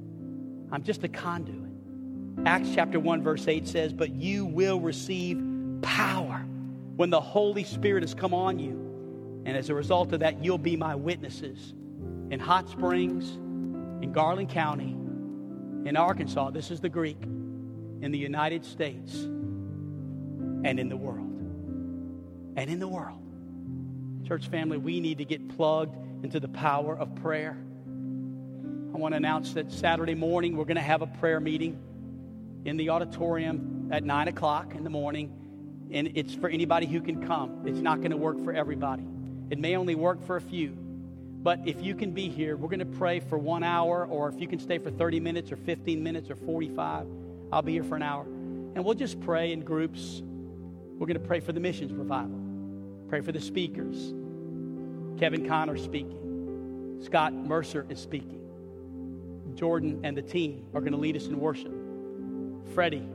[0.71, 1.71] I'm just a conduit.
[2.45, 5.41] Acts chapter 1, verse 8 says, But you will receive
[5.81, 6.45] power
[6.95, 8.71] when the Holy Spirit has come on you.
[9.45, 11.73] And as a result of that, you'll be my witnesses
[12.33, 13.35] in Hot Springs,
[14.03, 14.97] in Garland County,
[15.87, 16.49] in Arkansas.
[16.49, 21.29] This is the Greek, in the United States, and in the world.
[22.55, 23.19] And in the world.
[24.27, 27.55] Church family, we need to get plugged into the power of prayer.
[27.55, 31.77] I want to announce that Saturday morning we're going to have a prayer meeting
[32.65, 35.87] in the auditorium at 9 o'clock in the morning.
[35.91, 37.67] And it's for anybody who can come.
[37.67, 39.03] It's not going to work for everybody.
[39.51, 40.82] It may only work for a few.
[41.43, 44.39] But if you can be here, we're going to pray for one hour, or if
[44.39, 47.05] you can stay for 30 minutes, or 15 minutes, or 45,
[47.51, 48.23] I'll be here for an hour.
[48.23, 50.21] And we'll just pray in groups.
[50.23, 52.39] We're going to pray for the missions revival,
[53.09, 54.13] pray for the speakers.
[55.19, 58.39] Kevin Connor speaking, Scott Mercer is speaking.
[59.53, 61.73] Jordan and the team are going to lead us in worship.
[62.73, 63.07] Freddie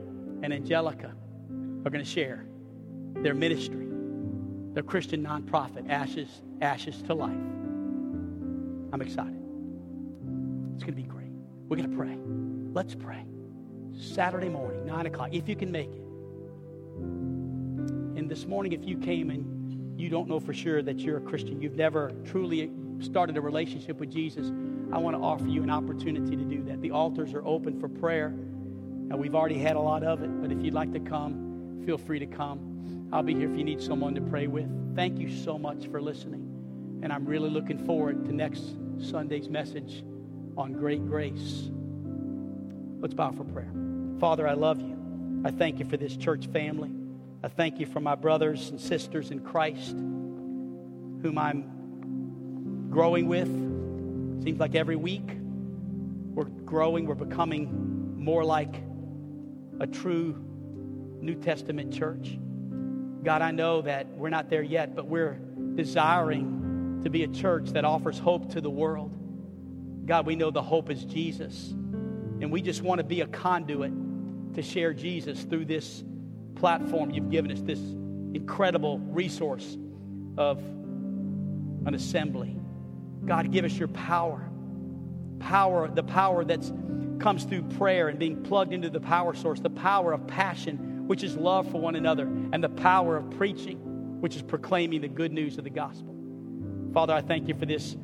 [0.43, 1.07] and Angelica
[1.83, 2.45] are going to share
[3.15, 3.87] their ministry,
[4.73, 6.29] their Christian nonprofit, Ashes,
[6.61, 7.35] Ashes to Life.
[8.91, 9.39] I'm excited.
[10.75, 11.31] It's going to be great.
[11.67, 12.17] We're going to pray.
[12.73, 13.25] Let's pray.
[13.99, 16.01] Saturday morning, 9 o'clock, if you can make it.
[18.17, 21.21] And this morning, if you came and you don't know for sure that you're a
[21.21, 22.71] Christian, you've never truly
[23.01, 24.51] started a relationship with Jesus,
[24.91, 26.81] I want to offer you an opportunity to do that.
[26.81, 28.27] The altars are open for prayer.
[28.27, 31.97] And we've already had a lot of it, but if you'd like to come, feel
[31.97, 33.07] free to come.
[33.11, 34.67] I'll be here if you need someone to pray with.
[34.95, 36.58] Thank you so much for listening.
[37.01, 40.03] And I'm really looking forward to next Sunday's message
[40.57, 41.69] on great grace.
[42.99, 43.71] Let's bow for prayer.
[44.19, 45.41] Father, I love you.
[45.45, 46.91] I thank you for this church family.
[47.43, 49.95] I thank you for my brothers and sisters in Christ
[51.21, 53.47] whom I'm growing with.
[54.43, 55.29] Seems like every week
[56.33, 58.83] we're growing, we're becoming more like
[59.79, 60.35] a true
[61.21, 62.37] New Testament church.
[63.23, 65.39] God, I know that we're not there yet, but we're
[65.75, 66.58] desiring
[67.03, 69.15] to be a church that offers hope to the world.
[70.05, 71.69] God, we know the hope is Jesus.
[72.41, 73.93] And we just want to be a conduit
[74.55, 76.03] to share Jesus through this
[76.55, 77.79] platform you've given us, this
[78.33, 79.77] incredible resource
[80.37, 80.57] of
[81.85, 82.55] an assembly.
[83.25, 84.49] God, give us your power.
[85.39, 86.59] Power, the power that
[87.19, 91.23] comes through prayer and being plugged into the power source, the power of passion, which
[91.23, 93.77] is love for one another, and the power of preaching,
[94.21, 96.15] which is proclaiming the good news of the gospel.
[96.93, 97.95] Father, I thank you for this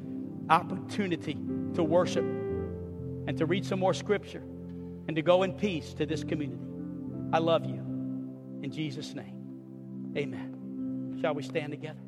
[0.49, 1.37] opportunity
[1.73, 4.43] to worship and to read some more scripture
[5.07, 6.61] and to go in peace to this community.
[7.33, 7.81] I love you.
[8.61, 11.17] In Jesus' name, amen.
[11.21, 12.04] Shall we stand together?